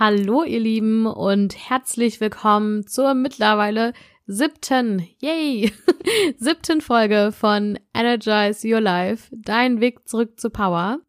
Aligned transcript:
Hallo 0.00 0.44
ihr 0.44 0.60
Lieben 0.60 1.06
und 1.06 1.56
herzlich 1.68 2.20
willkommen 2.20 2.86
zur 2.86 3.14
mittlerweile 3.14 3.94
siebten, 4.28 5.04
yay, 5.20 5.72
siebten 6.38 6.80
Folge 6.80 7.32
von 7.32 7.80
Energize 7.92 8.64
Your 8.64 8.80
Life, 8.80 9.28
dein 9.32 9.80
Weg 9.80 10.06
zurück 10.06 10.38
zu 10.38 10.50
Power. 10.50 11.00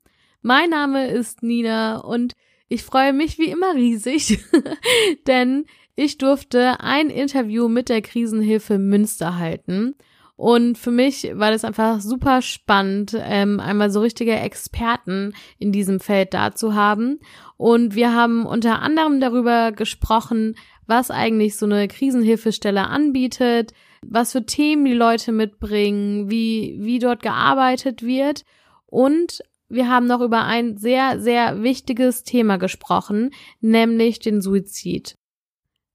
Mein 0.42 0.72
Name 0.72 1.08
ist 1.08 1.44
Nina 1.44 1.98
und 2.00 2.34
ich 2.68 2.82
freue 2.82 3.14
mich 3.14 3.38
wie 3.38 3.52
immer 3.52 3.76
riesig, 3.76 4.40
denn 5.28 5.66
ich 5.96 6.18
durfte 6.18 6.80
ein 6.80 7.12
Interview 7.12 7.68
mit 7.68 7.90
der 7.90 8.02
Krisenhilfe 8.02 8.80
Münster 8.80 9.38
halten. 9.38 9.94
Und 10.40 10.78
für 10.78 10.92
mich 10.92 11.30
war 11.34 11.52
das 11.52 11.66
einfach 11.66 12.00
super 12.00 12.42
spannend, 12.42 13.14
ähm, 13.14 13.60
einmal 13.60 13.92
so 13.92 14.00
richtige 14.00 14.32
Experten 14.32 15.34
in 15.58 15.74
diesem 15.74 16.00
Feld 16.00 16.34
da 16.34 16.56
zu 16.56 16.76
haben. 16.76 17.20
Und 17.58 17.94
wir 17.94 18.16
haben 18.16 18.46
unter 18.46 18.82
anderem 18.82 19.20
darüber 19.20 19.74
gesprochen, 19.74 20.56
was 20.88 21.12
eigentlich 21.12 21.58
so 21.58 21.66
eine 21.66 21.90
Krisenhilfestelle 21.90 22.88
anbietet, 22.88 23.74
was 24.02 24.32
für 24.32 24.46
Themen 24.46 24.86
die 24.86 24.94
Leute 24.94 25.34
mitbringen, 25.34 26.32
wie, 26.32 26.78
wie 26.80 27.00
dort 27.00 27.22
gearbeitet 27.22 28.02
wird. 28.02 28.46
Und 28.86 29.42
wir 29.68 29.90
haben 29.90 30.08
noch 30.08 30.22
über 30.22 30.46
ein 30.46 30.78
sehr, 30.78 31.20
sehr 31.20 31.64
wichtiges 31.64 32.24
Thema 32.24 32.56
gesprochen, 32.56 33.32
nämlich 33.60 34.20
den 34.20 34.40
Suizid. 34.40 35.18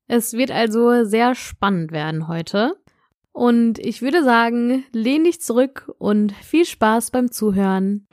Es 0.06 0.34
wird 0.34 0.50
also 0.50 1.04
sehr 1.04 1.34
spannend 1.34 1.92
werden 1.92 2.28
heute. 2.28 2.74
Und 3.34 3.80
ich 3.80 4.00
würde 4.00 4.22
sagen, 4.22 4.84
lehn 4.92 5.24
dich 5.24 5.40
zurück 5.40 5.92
und 5.98 6.30
viel 6.30 6.64
Spaß 6.64 7.10
beim 7.10 7.32
Zuhören. 7.32 8.06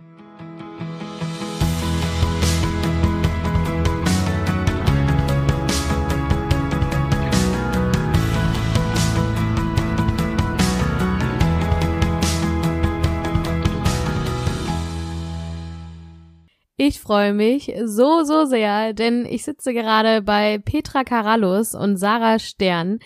Ich 16.84 17.00
freue 17.00 17.36
mich 17.36 17.72
so, 17.86 18.24
so 18.24 18.46
sehr, 18.46 18.94
denn 18.94 19.28
ich 19.28 19.44
sitze 19.44 19.72
gerade 19.72 20.24
bei 20.24 20.58
Petra 20.58 21.04
Karallus 21.04 21.76
und 21.76 21.98
Sarah 21.98 22.40
Stern 22.40 22.98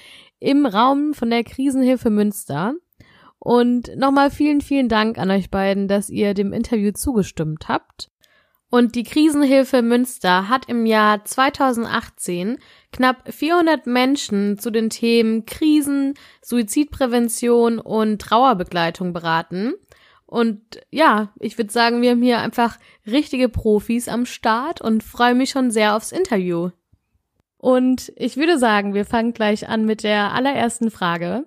im 0.46 0.66
Raum 0.66 1.14
von 1.14 1.30
der 1.30 1.44
Krisenhilfe 1.44 2.10
Münster. 2.10 2.76
Und 3.40 3.96
nochmal 3.96 4.32
vielen, 4.32 4.62
vielen 4.62 4.90
Dank 4.90 5.18
an 5.18 5.32
euch 5.32 5.50
beiden, 5.50 5.88
dass 5.88 6.10
ihr 6.10 6.34
dem 6.34 6.54
Interview 6.54 6.92
zugestimmt 6.92 7.68
habt. 7.68 8.10
Und 8.70 8.96
die 8.96 9.04
Krisenhilfe 9.04 9.82
Münster 9.82 10.50
hat 10.50 10.68
im 10.68 10.86
Jahr 10.86 11.24
2018 11.24 12.58
knapp 12.92 13.32
400 13.32 13.88
Menschen 13.88 14.60
zu 14.60 14.72
den 14.72 14.90
Themen 14.90 15.46
Krisen, 15.46 16.14
Suizidprävention 16.42 17.80
und 17.80 18.22
Trauerbegleitung 18.22 19.14
beraten. 19.14 19.74
Und 20.26 20.82
ja, 20.92 21.32
ich 21.40 21.58
würde 21.58 21.72
sagen, 21.72 22.02
wir 22.02 22.12
haben 22.12 22.22
hier 22.22 22.40
einfach 22.40 22.78
richtige 23.08 23.50
Profis 23.50 24.08
am 24.08 24.26
Start 24.26 24.82
und 24.82 25.04
freue 25.04 25.36
mich 25.36 25.52
schon 25.52 25.72
sehr 25.72 25.96
aufs 25.96 26.12
Interview. 26.12 26.72
Und 27.58 28.14
ich 28.16 28.38
würde 28.38 28.60
sagen, 28.60 28.94
wir 28.94 29.06
fangen 29.06 29.34
gleich 29.34 29.68
an 29.68 29.86
mit 29.86 30.04
der 30.04 30.34
allerersten 30.34 30.92
Frage. 30.92 31.46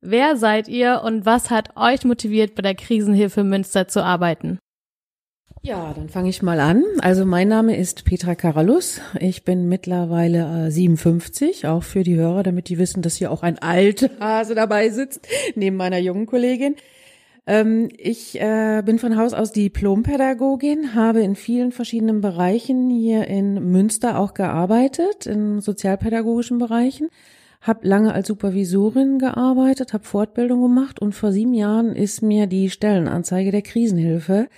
Wer 0.00 0.36
seid 0.36 0.68
ihr 0.68 1.02
und 1.04 1.26
was 1.26 1.50
hat 1.50 1.76
euch 1.76 2.04
motiviert, 2.04 2.54
bei 2.54 2.62
der 2.62 2.74
Krisenhilfe 2.74 3.42
Münster 3.42 3.88
zu 3.88 4.04
arbeiten? 4.04 4.58
Ja, 5.62 5.92
dann 5.96 6.08
fange 6.08 6.28
ich 6.28 6.42
mal 6.42 6.60
an. 6.60 6.84
Also 7.00 7.26
mein 7.26 7.48
Name 7.48 7.76
ist 7.76 8.04
Petra 8.04 8.36
Karalus. 8.36 9.00
Ich 9.18 9.44
bin 9.44 9.68
mittlerweile 9.68 10.68
äh, 10.68 10.70
57, 10.70 11.66
auch 11.66 11.82
für 11.82 12.04
die 12.04 12.14
Hörer, 12.14 12.44
damit 12.44 12.68
die 12.68 12.78
wissen, 12.78 13.02
dass 13.02 13.16
hier 13.16 13.32
auch 13.32 13.42
ein 13.42 13.58
alter 13.58 14.10
Hase 14.20 14.54
dabei 14.54 14.90
sitzt, 14.90 15.26
neben 15.56 15.76
meiner 15.76 15.98
jungen 15.98 16.26
Kollegin. 16.26 16.76
Ähm, 17.46 17.88
ich 17.96 18.40
äh, 18.40 18.82
bin 18.84 18.98
von 18.98 19.16
Haus 19.16 19.32
aus 19.32 19.52
Diplompädagogin, 19.52 20.94
habe 20.94 21.22
in 21.22 21.36
vielen 21.36 21.70
verschiedenen 21.70 22.20
Bereichen 22.20 22.90
hier 22.90 23.28
in 23.28 23.70
Münster 23.70 24.18
auch 24.18 24.34
gearbeitet, 24.34 25.26
in 25.26 25.60
sozialpädagogischen 25.60 26.58
Bereichen, 26.58 27.08
habe 27.60 27.86
lange 27.86 28.12
als 28.12 28.28
Supervisorin 28.28 29.18
gearbeitet, 29.18 29.92
habe 29.92 30.04
Fortbildung 30.04 30.60
gemacht 30.60 31.00
und 31.00 31.14
vor 31.14 31.32
sieben 31.32 31.54
Jahren 31.54 31.94
ist 31.94 32.20
mir 32.20 32.46
die 32.46 32.68
Stellenanzeige 32.68 33.52
der 33.52 33.62
Krisenhilfe 33.62 34.48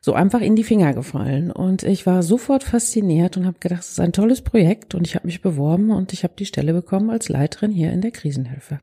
so 0.00 0.14
einfach 0.14 0.40
in 0.40 0.56
die 0.56 0.64
Finger 0.64 0.94
gefallen. 0.94 1.50
Und 1.50 1.82
ich 1.82 2.06
war 2.06 2.22
sofort 2.22 2.64
fasziniert 2.64 3.36
und 3.36 3.46
habe 3.46 3.58
gedacht, 3.58 3.82
es 3.82 3.90
ist 3.90 4.00
ein 4.00 4.12
tolles 4.12 4.42
Projekt 4.42 4.94
und 4.94 5.06
ich 5.06 5.16
habe 5.16 5.26
mich 5.26 5.42
beworben 5.42 5.90
und 5.90 6.12
ich 6.12 6.24
habe 6.24 6.34
die 6.38 6.46
Stelle 6.46 6.72
bekommen 6.72 7.10
als 7.10 7.28
Leiterin 7.28 7.72
hier 7.72 7.92
in 7.92 8.00
der 8.00 8.12
Krisenhilfe. 8.12 8.80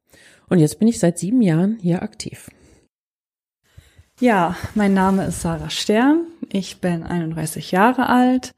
Und 0.49 0.59
jetzt 0.59 0.77
bin 0.77 0.87
ich 0.87 0.99
seit 0.99 1.17
sieben 1.17 1.41
Jahren 1.41 1.77
hier 1.81 2.03
aktiv. 2.03 2.49
Ja, 4.21 4.55
mein 4.75 4.93
Name 4.93 5.25
ist 5.25 5.41
Sarah 5.41 5.69
Stern. 5.69 6.27
Ich 6.49 6.79
bin 6.79 7.03
31 7.03 7.71
Jahre 7.71 8.07
alt 8.07 8.53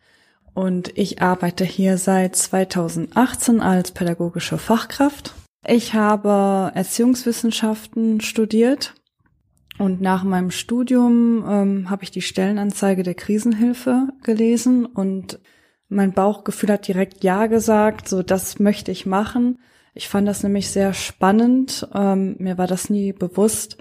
und 0.54 0.96
ich 0.96 1.24
arbeite 1.24 1.64
hier 1.64 1.98
seit 1.98 2.36
2018 2.36 3.60
als 3.62 3.90
pädagogische 3.90 4.60
Fachkraft. 4.60 5.34
Ich 5.66 5.96
habe 5.96 6.72
Erziehungswissenschaften 6.76 8.22
studiert 8.22 8.94
und 9.80 10.00
nach 10.00 10.24
meinem 10.24 10.52
Studium 10.52 11.44
ähm, 11.50 11.90
habe 11.90 12.04
ich 12.04 12.12
die 12.12 12.22
Stellenanzeige 12.22 13.02
der 13.02 13.16
Krisenhilfe 13.16 14.10
gelesen 14.22 14.86
und 14.86 15.40
mein 15.90 16.14
Bauchgefühl 16.14 16.72
hat 16.72 16.88
direkt 16.88 17.24
Ja 17.24 17.48
gesagt, 17.48 18.08
so 18.08 18.22
das 18.22 18.60
möchte 18.60 18.92
ich 18.92 19.08
machen. 19.08 19.58
Ich 19.96 20.08
fand 20.08 20.28
das 20.28 20.44
nämlich 20.44 20.70
sehr 20.70 20.94
spannend. 20.94 21.88
Ähm, 21.96 22.36
mir 22.38 22.60
war 22.60 22.68
das 22.68 22.92
nie 22.92 23.12
bewusst, 23.12 23.78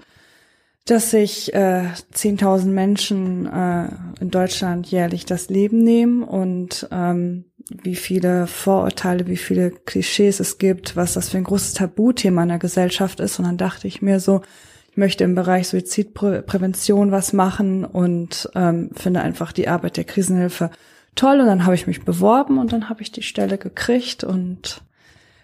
dass 0.89 1.11
sich 1.11 1.53
äh, 1.53 1.83
10.000 2.13 2.67
Menschen 2.67 3.45
äh, 3.45 3.89
in 4.21 4.31
Deutschland 4.31 4.87
jährlich 4.87 5.25
das 5.25 5.49
Leben 5.49 5.83
nehmen 5.83 6.23
und 6.23 6.87
ähm, 6.91 7.45
wie 7.69 7.95
viele 7.95 8.47
Vorurteile, 8.47 9.27
wie 9.27 9.37
viele 9.37 9.71
Klischees 9.71 10.39
es 10.39 10.57
gibt, 10.57 10.95
was 10.95 11.13
das 11.13 11.29
für 11.29 11.37
ein 11.37 11.43
großes 11.43 11.73
Tabuthema 11.73 12.43
in 12.43 12.49
der 12.49 12.59
Gesellschaft 12.59 13.19
ist. 13.19 13.37
Und 13.37 13.45
dann 13.45 13.57
dachte 13.57 13.87
ich 13.87 14.01
mir 14.01 14.21
so, 14.21 14.41
ich 14.89 14.97
möchte 14.97 15.25
im 15.25 15.35
Bereich 15.35 15.67
Suizidprävention 15.67 17.11
was 17.11 17.33
machen 17.33 17.83
und 17.83 18.49
ähm, 18.55 18.91
finde 18.95 19.21
einfach 19.21 19.51
die 19.51 19.67
Arbeit 19.67 19.97
der 19.97 20.05
Krisenhilfe 20.05 20.71
toll. 21.15 21.41
Und 21.41 21.47
dann 21.47 21.65
habe 21.65 21.75
ich 21.75 21.87
mich 21.87 22.05
beworben 22.05 22.57
und 22.57 22.71
dann 22.71 22.87
habe 22.87 23.01
ich 23.01 23.11
die 23.11 23.23
Stelle 23.23 23.57
gekriegt 23.57 24.23
und 24.23 24.81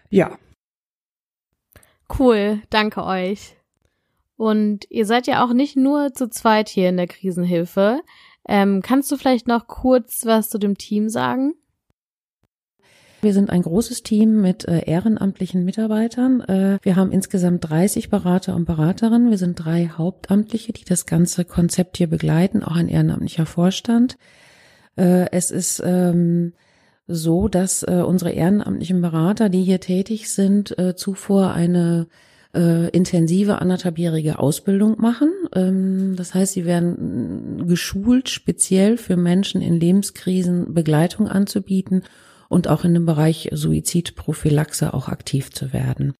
ja. 0.09 0.37
Cool, 2.17 2.61
danke 2.69 3.03
euch. 3.03 3.57
Und 4.35 4.85
ihr 4.89 5.05
seid 5.05 5.27
ja 5.27 5.45
auch 5.45 5.53
nicht 5.53 5.75
nur 5.75 6.13
zu 6.13 6.29
zweit 6.29 6.69
hier 6.69 6.89
in 6.89 6.97
der 6.97 7.07
Krisenhilfe. 7.07 8.01
Ähm, 8.47 8.81
kannst 8.81 9.11
du 9.11 9.17
vielleicht 9.17 9.47
noch 9.47 9.67
kurz 9.67 10.25
was 10.25 10.49
zu 10.49 10.57
dem 10.57 10.77
Team 10.77 11.09
sagen? 11.09 11.53
Wir 13.23 13.33
sind 13.33 13.49
ein 13.49 13.61
großes 13.61 14.03
Team 14.03 14.41
mit 14.41 14.67
äh, 14.67 14.79
ehrenamtlichen 14.79 15.63
Mitarbeitern. 15.63 16.41
Äh, 16.41 16.77
wir 16.81 16.97
haben 16.97 17.13
insgesamt 17.13 17.69
30 17.69 18.09
Berater 18.09 18.53
und 18.53 18.65
Beraterinnen. 18.65 19.29
Wir 19.29 19.37
sind 19.37 19.55
drei 19.55 19.89
Hauptamtliche, 19.97 20.73
die 20.73 20.83
das 20.83 21.05
ganze 21.05 21.45
Konzept 21.45 21.95
hier 21.95 22.07
begleiten, 22.07 22.63
auch 22.63 22.75
ein 22.75 22.89
ehrenamtlicher 22.89 23.45
Vorstand. 23.45 24.17
Äh, 24.97 25.31
es 25.31 25.51
ist 25.51 25.81
ähm, 25.85 26.51
so, 27.07 27.47
dass 27.47 27.83
äh, 27.83 28.03
unsere 28.05 28.31
ehrenamtlichen 28.31 28.99
Berater, 28.99 29.47
die 29.47 29.63
hier 29.63 29.79
tätig 29.79 30.29
sind, 30.29 30.77
äh, 30.77 30.97
zuvor 30.97 31.53
eine 31.53 32.07
äh, 32.55 32.89
intensive 32.89 33.59
anderthalbjährige 33.59 34.39
Ausbildung 34.39 34.99
machen. 34.99 35.31
Ähm, 35.55 36.15
das 36.15 36.33
heißt, 36.33 36.53
sie 36.53 36.65
werden 36.65 37.67
geschult, 37.67 38.29
speziell 38.29 38.97
für 38.97 39.17
Menschen 39.17 39.61
in 39.61 39.79
Lebenskrisen 39.79 40.73
Begleitung 40.73 41.27
anzubieten 41.27 42.03
und 42.49 42.67
auch 42.67 42.83
in 42.83 42.93
dem 42.93 43.05
Bereich 43.05 43.49
Suizidprophylaxe 43.51 44.93
auch 44.93 45.07
aktiv 45.07 45.51
zu 45.51 45.73
werden. 45.73 46.13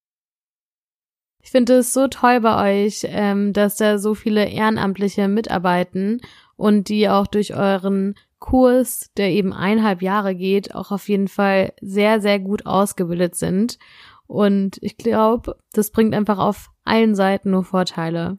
Ich 1.44 1.52
finde 1.52 1.74
es 1.74 1.94
so 1.94 2.08
toll 2.08 2.40
bei 2.40 2.86
euch, 2.86 3.02
ähm, 3.04 3.54
dass 3.54 3.76
da 3.76 3.98
so 4.00 4.16
viele 4.16 4.48
Ehrenamtliche 4.48 5.28
mitarbeiten 5.28 6.22
und 6.56 6.88
die 6.88 7.10
auch 7.10 7.28
durch 7.28 7.54
euren 7.54 8.16
Kurs, 8.40 9.12
der 9.18 9.30
eben 9.32 9.54
eineinhalb 9.54 10.02
Jahre 10.02 10.36
geht, 10.36 10.74
auch 10.74 10.92
auf 10.92 11.08
jeden 11.10 11.28
Fall 11.28 11.74
sehr, 11.82 12.22
sehr 12.22 12.40
gut 12.40 12.66
ausgebildet 12.66 13.36
sind. 13.36 13.78
Und 14.28 14.78
ich 14.82 14.98
glaube, 14.98 15.58
das 15.74 15.92
bringt 15.92 16.14
einfach 16.14 16.38
auf 16.40 16.72
allen 16.84 17.16
Seiten 17.16 17.52
nur 17.52 17.64
Vorteile. 17.64 18.38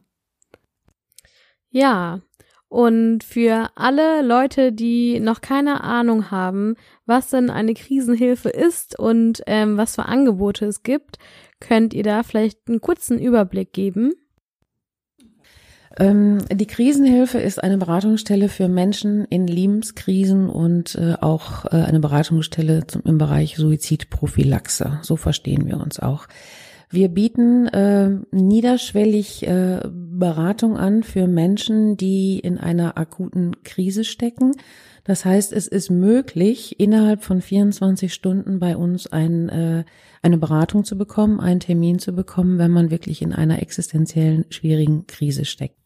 Ja, 1.69 2.21
und 2.67 3.23
für 3.23 3.69
alle 3.75 4.21
Leute, 4.21 4.71
die 4.73 5.19
noch 5.19 5.41
keine 5.41 5.83
Ahnung 5.83 6.31
haben, 6.31 6.75
was 7.05 7.29
denn 7.29 7.49
eine 7.49 7.73
Krisenhilfe 7.73 8.49
ist 8.49 8.97
und 8.97 9.43
ähm, 9.45 9.77
was 9.77 9.95
für 9.95 10.05
Angebote 10.05 10.65
es 10.65 10.83
gibt, 10.83 11.17
könnt 11.59 11.93
ihr 11.93 12.03
da 12.03 12.23
vielleicht 12.23 12.67
einen 12.67 12.81
kurzen 12.81 13.19
Überblick 13.19 13.71
geben? 13.71 14.13
Ähm, 15.97 16.39
die 16.51 16.67
Krisenhilfe 16.67 17.39
ist 17.39 17.63
eine 17.63 17.77
Beratungsstelle 17.77 18.49
für 18.49 18.67
Menschen 18.67 19.25
in 19.25 19.47
Lebenskrisen 19.47 20.49
und 20.49 20.95
äh, 20.95 21.15
auch 21.21 21.65
äh, 21.65 21.69
eine 21.69 21.99
Beratungsstelle 21.99 22.85
zum, 22.87 23.01
im 23.05 23.17
Bereich 23.17 23.55
Suizidprophylaxe. 23.55 24.99
So 25.03 25.15
verstehen 25.15 25.65
wir 25.65 25.79
uns 25.79 25.99
auch. 25.99 26.27
Wir 26.89 27.09
bieten 27.09 27.67
äh, 27.67 28.09
niederschwellig 28.31 29.47
äh, 29.47 29.81
Beratung 29.89 30.77
an 30.77 31.03
für 31.03 31.27
Menschen, 31.27 31.97
die 31.97 32.39
in 32.39 32.57
einer 32.57 32.97
akuten 32.97 33.63
Krise 33.63 34.03
stecken. 34.03 34.51
Das 35.03 35.25
heißt, 35.25 35.51
es 35.53 35.67
ist 35.67 35.89
möglich, 35.89 36.79
innerhalb 36.79 37.23
von 37.23 37.41
24 37.41 38.13
Stunden 38.13 38.59
bei 38.59 38.77
uns 38.77 39.07
ein, 39.07 39.49
äh, 39.49 39.83
eine 40.21 40.37
Beratung 40.37 40.83
zu 40.83 40.97
bekommen, 40.97 41.39
einen 41.39 41.59
Termin 41.59 41.99
zu 41.99 42.13
bekommen, 42.13 42.57
wenn 42.57 42.71
man 42.71 42.91
wirklich 42.91 43.21
in 43.21 43.33
einer 43.33 43.61
existenziellen 43.61 44.45
schwierigen 44.49 45.07
Krise 45.07 45.45
steckt. 45.45 45.84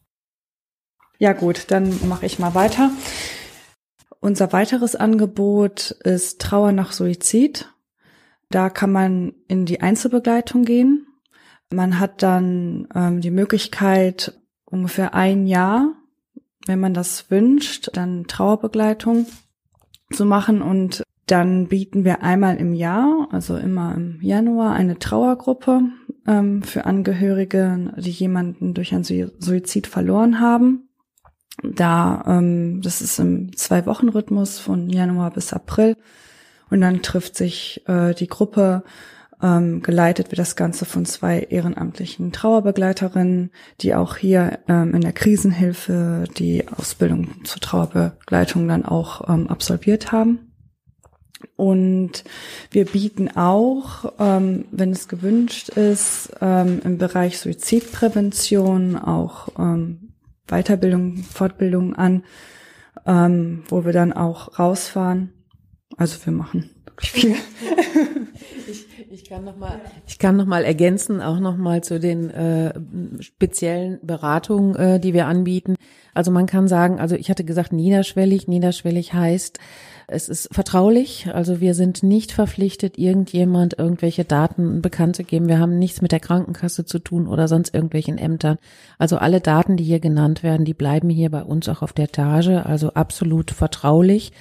Ja 1.20 1.32
gut, 1.32 1.66
dann 1.70 2.08
mache 2.08 2.26
ich 2.26 2.40
mal 2.40 2.56
weiter. 2.56 2.90
Unser 4.18 4.52
weiteres 4.52 4.96
Angebot 4.96 5.92
ist 6.02 6.40
Trauer 6.40 6.72
nach 6.72 6.90
Suizid. 6.90 7.72
Da 8.50 8.68
kann 8.68 8.90
man 8.90 9.34
in 9.46 9.64
die 9.66 9.80
Einzelbegleitung 9.80 10.64
gehen. 10.64 11.06
Man 11.72 12.00
hat 12.00 12.24
dann 12.24 12.88
ähm, 12.96 13.20
die 13.20 13.30
Möglichkeit, 13.30 14.32
ungefähr 14.64 15.14
ein 15.14 15.46
Jahr 15.46 15.94
wenn 16.66 16.80
man 16.80 16.94
das 16.94 17.30
wünscht, 17.30 17.90
dann 17.94 18.26
Trauerbegleitung 18.26 19.26
zu 20.12 20.24
machen 20.24 20.62
und 20.62 21.02
dann 21.26 21.68
bieten 21.68 22.04
wir 22.04 22.22
einmal 22.22 22.56
im 22.56 22.74
Jahr, 22.74 23.28
also 23.30 23.56
immer 23.56 23.94
im 23.94 24.20
Januar, 24.20 24.74
eine 24.74 24.98
Trauergruppe 24.98 25.82
ähm, 26.26 26.62
für 26.62 26.86
Angehörige, 26.86 27.94
die 27.96 28.10
jemanden 28.10 28.74
durch 28.74 28.92
einen 28.92 29.04
Suizid 29.04 29.86
verloren 29.86 30.40
haben. 30.40 30.88
Da, 31.62 32.24
ähm, 32.26 32.80
das 32.82 33.02
ist 33.02 33.18
im 33.18 33.56
Zwei-Wochen-Rhythmus 33.56 34.58
von 34.58 34.88
Januar 34.88 35.30
bis 35.30 35.52
April. 35.52 35.96
Und 36.70 36.80
dann 36.80 37.02
trifft 37.02 37.36
sich 37.36 37.82
äh, 37.88 38.14
die 38.14 38.28
Gruppe 38.28 38.84
ähm, 39.42 39.82
geleitet 39.82 40.30
wird 40.30 40.38
das 40.38 40.56
Ganze 40.56 40.84
von 40.84 41.06
zwei 41.06 41.40
ehrenamtlichen 41.40 42.32
Trauerbegleiterinnen, 42.32 43.50
die 43.80 43.94
auch 43.94 44.16
hier 44.16 44.58
ähm, 44.68 44.94
in 44.94 45.00
der 45.00 45.12
Krisenhilfe 45.12 46.24
die 46.36 46.68
Ausbildung 46.68 47.44
zur 47.44 47.60
Trauerbegleitung 47.60 48.68
dann 48.68 48.84
auch 48.84 49.28
ähm, 49.28 49.48
absolviert 49.48 50.12
haben. 50.12 50.50
Und 51.56 52.24
wir 52.70 52.84
bieten 52.84 53.34
auch, 53.34 54.12
ähm, 54.18 54.66
wenn 54.72 54.90
es 54.90 55.08
gewünscht 55.08 55.70
ist, 55.70 56.32
ähm, 56.42 56.82
im 56.84 56.98
Bereich 56.98 57.38
Suizidprävention 57.38 58.96
auch 58.96 59.48
ähm, 59.58 60.09
Weiterbildung, 60.50 61.18
Fortbildung 61.18 61.94
an, 61.94 62.24
ähm, 63.06 63.62
wo 63.68 63.84
wir 63.84 63.92
dann 63.92 64.12
auch 64.12 64.58
rausfahren. 64.58 65.32
Also 65.96 66.24
wir 66.24 66.32
machen 66.32 66.70
wirklich 66.84 67.10
viel. 67.10 67.34
Ich 69.12 69.28
kann 69.28 69.44
noch 69.44 69.56
mal, 69.56 69.80
ich 70.06 70.18
kann 70.20 70.36
noch 70.36 70.46
mal 70.46 70.64
ergänzen, 70.64 71.20
auch 71.20 71.40
noch 71.40 71.56
mal 71.56 71.82
zu 71.82 71.98
den 71.98 72.30
äh, 72.30 72.72
speziellen 73.20 73.98
Beratungen, 74.02 74.76
äh, 74.76 75.00
die 75.00 75.14
wir 75.14 75.26
anbieten. 75.26 75.74
Also 76.14 76.30
man 76.30 76.46
kann 76.46 76.68
sagen, 76.68 77.00
also 77.00 77.16
ich 77.16 77.28
hatte 77.28 77.44
gesagt 77.44 77.72
niederschwellig. 77.72 78.46
Niederschwellig 78.46 79.12
heißt, 79.12 79.58
es 80.10 80.28
ist 80.28 80.48
vertraulich. 80.52 81.28
Also 81.32 81.60
wir 81.60 81.74
sind 81.74 82.02
nicht 82.02 82.32
verpflichtet, 82.32 82.98
irgendjemand 82.98 83.78
irgendwelche 83.78 84.24
Daten 84.24 84.82
bekannt 84.82 85.16
zu 85.16 85.24
geben. 85.24 85.48
Wir 85.48 85.58
haben 85.58 85.78
nichts 85.78 86.02
mit 86.02 86.12
der 86.12 86.20
Krankenkasse 86.20 86.84
zu 86.84 86.98
tun 86.98 87.28
oder 87.28 87.46
sonst 87.46 87.72
irgendwelchen 87.72 88.18
Ämtern. 88.18 88.58
Also 88.98 89.18
alle 89.18 89.40
Daten, 89.40 89.76
die 89.76 89.84
hier 89.84 90.00
genannt 90.00 90.42
werden, 90.42 90.64
die 90.64 90.74
bleiben 90.74 91.08
hier 91.10 91.30
bei 91.30 91.42
uns 91.42 91.68
auch 91.68 91.82
auf 91.82 91.92
der 91.92 92.06
Etage. 92.06 92.64
Also 92.64 92.94
absolut 92.94 93.52
vertraulich. 93.52 94.32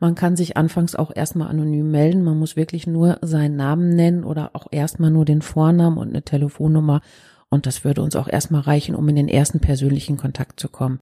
Man 0.00 0.16
kann 0.16 0.34
sich 0.34 0.56
anfangs 0.56 0.96
auch 0.96 1.14
erstmal 1.14 1.48
anonym 1.48 1.90
melden. 1.90 2.24
Man 2.24 2.38
muss 2.38 2.56
wirklich 2.56 2.88
nur 2.88 3.18
seinen 3.22 3.54
Namen 3.54 3.94
nennen 3.94 4.24
oder 4.24 4.50
auch 4.54 4.66
erstmal 4.72 5.12
nur 5.12 5.24
den 5.24 5.42
Vornamen 5.42 5.98
und 5.98 6.08
eine 6.08 6.22
Telefonnummer. 6.22 7.00
Und 7.48 7.66
das 7.66 7.84
würde 7.84 8.02
uns 8.02 8.16
auch 8.16 8.28
erstmal 8.28 8.62
reichen, 8.62 8.96
um 8.96 9.08
in 9.08 9.16
den 9.16 9.28
ersten 9.28 9.60
persönlichen 9.60 10.16
Kontakt 10.16 10.58
zu 10.58 10.68
kommen. 10.68 10.98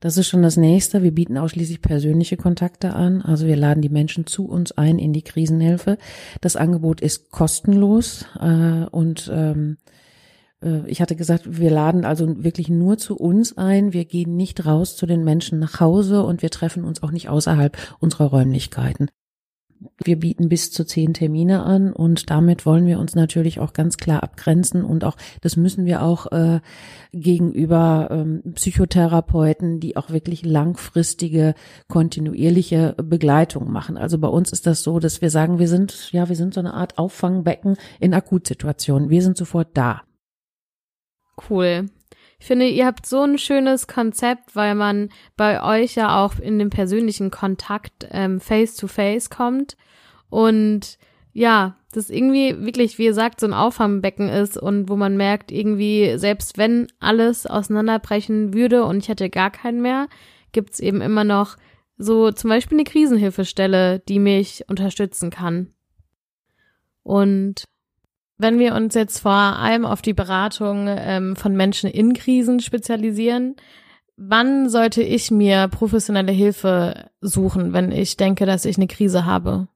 Das 0.00 0.16
ist 0.16 0.28
schon 0.28 0.42
das 0.42 0.56
nächste. 0.56 1.02
Wir 1.02 1.12
bieten 1.12 1.36
ausschließlich 1.36 1.82
persönliche 1.82 2.38
Kontakte 2.38 2.94
an. 2.94 3.20
Also 3.20 3.46
wir 3.46 3.56
laden 3.56 3.82
die 3.82 3.90
Menschen 3.90 4.26
zu 4.26 4.46
uns 4.46 4.72
ein 4.72 4.98
in 4.98 5.12
die 5.12 5.22
Krisenhilfe. 5.22 5.98
Das 6.40 6.56
Angebot 6.56 7.02
ist 7.02 7.30
kostenlos 7.30 8.24
äh, 8.40 8.86
und 8.90 9.30
ähm, 9.32 9.76
äh, 10.62 10.88
ich 10.88 11.02
hatte 11.02 11.16
gesagt, 11.16 11.58
wir 11.58 11.70
laden 11.70 12.06
also 12.06 12.42
wirklich 12.42 12.70
nur 12.70 12.96
zu 12.96 13.14
uns 13.16 13.58
ein. 13.58 13.92
Wir 13.92 14.06
gehen 14.06 14.36
nicht 14.36 14.64
raus 14.64 14.96
zu 14.96 15.04
den 15.04 15.22
Menschen 15.22 15.58
nach 15.58 15.80
Hause 15.80 16.22
und 16.24 16.40
wir 16.40 16.50
treffen 16.50 16.84
uns 16.84 17.02
auch 17.02 17.10
nicht 17.10 17.28
außerhalb 17.28 17.76
unserer 17.98 18.26
Räumlichkeiten. 18.26 19.10
Wir 20.02 20.18
bieten 20.18 20.48
bis 20.48 20.70
zu 20.70 20.84
zehn 20.84 21.14
Termine 21.14 21.62
an 21.62 21.92
und 21.92 22.30
damit 22.30 22.66
wollen 22.66 22.86
wir 22.86 22.98
uns 22.98 23.14
natürlich 23.14 23.60
auch 23.60 23.72
ganz 23.72 23.96
klar 23.96 24.22
abgrenzen 24.22 24.84
und 24.84 25.04
auch, 25.04 25.16
das 25.40 25.56
müssen 25.56 25.86
wir 25.86 26.02
auch 26.02 26.30
äh, 26.32 26.60
gegenüber 27.12 28.08
ähm, 28.10 28.42
Psychotherapeuten, 28.54 29.80
die 29.80 29.96
auch 29.96 30.10
wirklich 30.10 30.44
langfristige, 30.44 31.54
kontinuierliche 31.88 32.94
Begleitung 33.02 33.70
machen. 33.70 33.96
Also 33.96 34.18
bei 34.18 34.28
uns 34.28 34.52
ist 34.52 34.66
das 34.66 34.82
so, 34.82 34.98
dass 34.98 35.22
wir 35.22 35.30
sagen, 35.30 35.58
wir 35.58 35.68
sind, 35.68 36.12
ja, 36.12 36.28
wir 36.28 36.36
sind 36.36 36.54
so 36.54 36.60
eine 36.60 36.74
Art 36.74 36.98
Auffangbecken 36.98 37.76
in 38.00 38.14
Akutsituationen. 38.14 39.10
Wir 39.10 39.22
sind 39.22 39.36
sofort 39.36 39.68
da. 39.74 40.02
Cool. 41.48 41.86
Ich 42.40 42.46
finde, 42.46 42.66
ihr 42.66 42.86
habt 42.86 43.06
so 43.06 43.22
ein 43.22 43.38
schönes 43.38 43.86
Konzept, 43.86 44.56
weil 44.56 44.74
man 44.74 45.10
bei 45.36 45.62
euch 45.62 45.94
ja 45.94 46.24
auch 46.24 46.38
in 46.38 46.58
den 46.58 46.70
persönlichen 46.70 47.30
Kontakt 47.30 48.08
ähm, 48.10 48.40
face 48.40 48.74
to 48.76 48.86
face 48.86 49.30
kommt 49.30 49.76
und 50.30 50.98
ja, 51.32 51.76
das 51.92 52.10
irgendwie 52.10 52.64
wirklich, 52.64 52.98
wie 52.98 53.04
ihr 53.04 53.14
sagt, 53.14 53.40
so 53.40 53.46
ein 53.46 53.52
Auffangbecken 53.52 54.28
ist 54.28 54.56
und 54.56 54.88
wo 54.88 54.96
man 54.96 55.16
merkt, 55.16 55.52
irgendwie, 55.52 56.14
selbst 56.16 56.56
wenn 56.56 56.86
alles 56.98 57.46
auseinanderbrechen 57.46 58.54
würde 58.54 58.84
und 58.84 58.98
ich 58.98 59.08
hätte 59.08 59.28
gar 59.28 59.50
keinen 59.50 59.82
mehr, 59.82 60.08
gibt's 60.52 60.80
eben 60.80 61.00
immer 61.00 61.24
noch 61.24 61.56
so 61.98 62.32
zum 62.32 62.48
Beispiel 62.50 62.78
eine 62.78 62.84
Krisenhilfestelle, 62.84 64.00
die 64.00 64.18
mich 64.18 64.64
unterstützen 64.68 65.30
kann. 65.30 65.74
Und 67.02 67.64
wenn 68.40 68.58
wir 68.58 68.74
uns 68.74 68.94
jetzt 68.94 69.20
vor 69.20 69.32
allem 69.32 69.84
auf 69.84 70.02
die 70.02 70.14
Beratung 70.14 70.86
ähm, 70.88 71.36
von 71.36 71.54
Menschen 71.54 71.90
in 71.90 72.14
Krisen 72.14 72.60
spezialisieren, 72.60 73.56
wann 74.16 74.68
sollte 74.68 75.02
ich 75.02 75.30
mir 75.30 75.68
professionelle 75.68 76.32
Hilfe 76.32 77.10
suchen, 77.20 77.72
wenn 77.72 77.92
ich 77.92 78.16
denke, 78.16 78.46
dass 78.46 78.64
ich 78.64 78.76
eine 78.76 78.86
Krise 78.86 79.26
habe? 79.26 79.68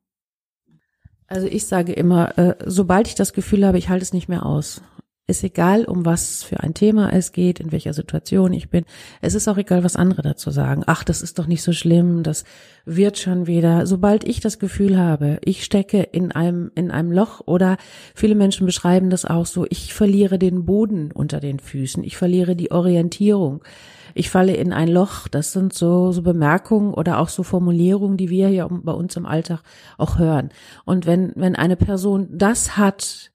Also 1.26 1.47
ich 1.47 1.66
sage 1.66 1.92
immer, 1.92 2.38
äh, 2.38 2.54
sobald 2.64 3.09
ich 3.09 3.14
das 3.14 3.33
Gefühl 3.33 3.66
habe, 3.66 3.78
ich 3.78 3.88
halte 3.88 4.02
es 4.02 4.12
nicht 4.12 4.28
mehr 4.28 4.47
aus, 4.47 4.83
ist 5.26 5.42
egal, 5.42 5.86
um 5.86 6.04
was 6.04 6.42
für 6.42 6.60
ein 6.60 6.74
Thema 6.74 7.10
es 7.10 7.32
geht, 7.32 7.58
in 7.58 7.72
welcher 7.72 7.94
Situation 7.94 8.52
ich 8.52 8.68
bin. 8.68 8.84
Es 9.22 9.34
ist 9.34 9.48
auch 9.48 9.56
egal, 9.56 9.82
was 9.82 9.96
andere 9.96 10.20
dazu 10.20 10.50
sagen. 10.50 10.82
Ach, 10.86 11.02
das 11.02 11.22
ist 11.22 11.38
doch 11.38 11.46
nicht 11.46 11.62
so 11.62 11.72
schlimm, 11.72 12.22
das 12.22 12.44
wird 12.84 13.18
schon 13.18 13.46
wieder. 13.46 13.86
Sobald 13.86 14.24
ich 14.24 14.40
das 14.40 14.58
Gefühl 14.58 14.98
habe, 14.98 15.38
ich 15.42 15.64
stecke 15.64 16.02
in 16.02 16.32
einem, 16.32 16.70
in 16.74 16.90
einem 16.90 17.10
Loch 17.10 17.40
oder 17.46 17.78
viele 18.14 18.34
Menschen 18.34 18.66
beschreiben 18.66 19.08
das 19.08 19.24
auch 19.24 19.46
so, 19.46 19.66
ich 19.70 19.94
verliere 19.94 20.38
den 20.38 20.66
Boden 20.66 21.10
unter 21.10 21.40
den 21.40 21.58
Füßen, 21.58 22.04
ich 22.04 22.18
verliere 22.18 22.54
die 22.54 22.70
Orientierung. 22.70 23.64
Ich 24.16 24.30
falle 24.30 24.54
in 24.54 24.72
ein 24.72 24.86
Loch. 24.86 25.26
Das 25.26 25.52
sind 25.52 25.72
so, 25.72 26.12
so 26.12 26.22
Bemerkungen 26.22 26.94
oder 26.94 27.18
auch 27.18 27.28
so 27.28 27.42
Formulierungen, 27.42 28.16
die 28.16 28.30
wir 28.30 28.48
ja 28.50 28.68
bei 28.70 28.92
uns 28.92 29.16
im 29.16 29.26
Alltag 29.26 29.62
auch 29.98 30.18
hören. 30.18 30.50
Und 30.84 31.04
wenn, 31.04 31.32
wenn 31.34 31.56
eine 31.56 31.74
Person 31.76 32.28
das 32.30 32.76
hat, 32.76 33.32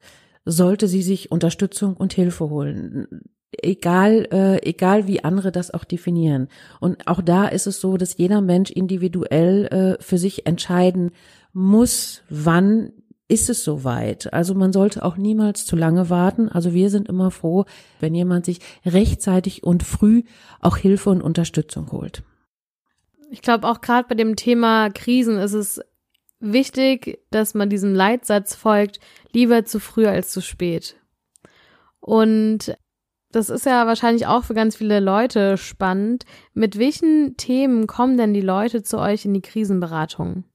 sollte 0.49 0.87
sie 0.87 1.01
sich 1.01 1.31
Unterstützung 1.31 1.95
und 1.95 2.13
Hilfe 2.13 2.49
holen. 2.49 3.21
Egal, 3.51 4.27
äh, 4.31 4.67
egal 4.67 5.07
wie 5.07 5.23
andere 5.23 5.51
das 5.51 5.71
auch 5.71 5.83
definieren. 5.83 6.47
Und 6.79 7.07
auch 7.07 7.21
da 7.21 7.47
ist 7.47 7.67
es 7.67 7.81
so, 7.81 7.97
dass 7.97 8.17
jeder 8.17 8.41
Mensch 8.41 8.71
individuell 8.71 9.65
äh, 9.65 10.03
für 10.03 10.17
sich 10.17 10.45
entscheiden 10.45 11.11
muss, 11.51 12.21
wann 12.29 12.91
ist 13.27 13.49
es 13.49 13.63
soweit. 13.63 14.33
Also 14.33 14.55
man 14.55 14.73
sollte 14.73 15.03
auch 15.03 15.15
niemals 15.15 15.65
zu 15.65 15.75
lange 15.75 16.09
warten. 16.09 16.49
Also 16.49 16.73
wir 16.73 16.89
sind 16.89 17.07
immer 17.07 17.31
froh, 17.31 17.65
wenn 17.99 18.15
jemand 18.15 18.45
sich 18.45 18.59
rechtzeitig 18.85 19.63
und 19.63 19.83
früh 19.83 20.23
auch 20.59 20.77
Hilfe 20.77 21.11
und 21.11 21.21
Unterstützung 21.21 21.91
holt. 21.91 22.23
Ich 23.29 23.43
glaube 23.43 23.67
auch 23.67 23.81
gerade 23.81 24.07
bei 24.07 24.15
dem 24.15 24.35
Thema 24.35 24.89
Krisen 24.89 25.37
ist 25.37 25.53
es 25.53 25.79
wichtig, 26.39 27.19
dass 27.31 27.53
man 27.53 27.69
diesem 27.69 27.93
Leitsatz 27.93 28.55
folgt, 28.55 28.99
lieber 29.31 29.65
zu 29.65 29.79
früh 29.79 30.07
als 30.07 30.31
zu 30.31 30.41
spät. 30.41 30.95
Und 31.99 32.75
das 33.31 33.49
ist 33.49 33.65
ja 33.65 33.85
wahrscheinlich 33.85 34.25
auch 34.25 34.43
für 34.43 34.55
ganz 34.55 34.75
viele 34.75 34.99
Leute 34.99 35.57
spannend. 35.57 36.25
Mit 36.53 36.79
welchen 36.79 37.37
Themen 37.37 37.85
kommen 37.85 38.17
denn 38.17 38.33
die 38.33 38.41
Leute 38.41 38.81
zu 38.81 38.97
euch 38.97 39.25
in 39.25 39.33
die 39.33 39.41
Krisenberatung? 39.41 40.45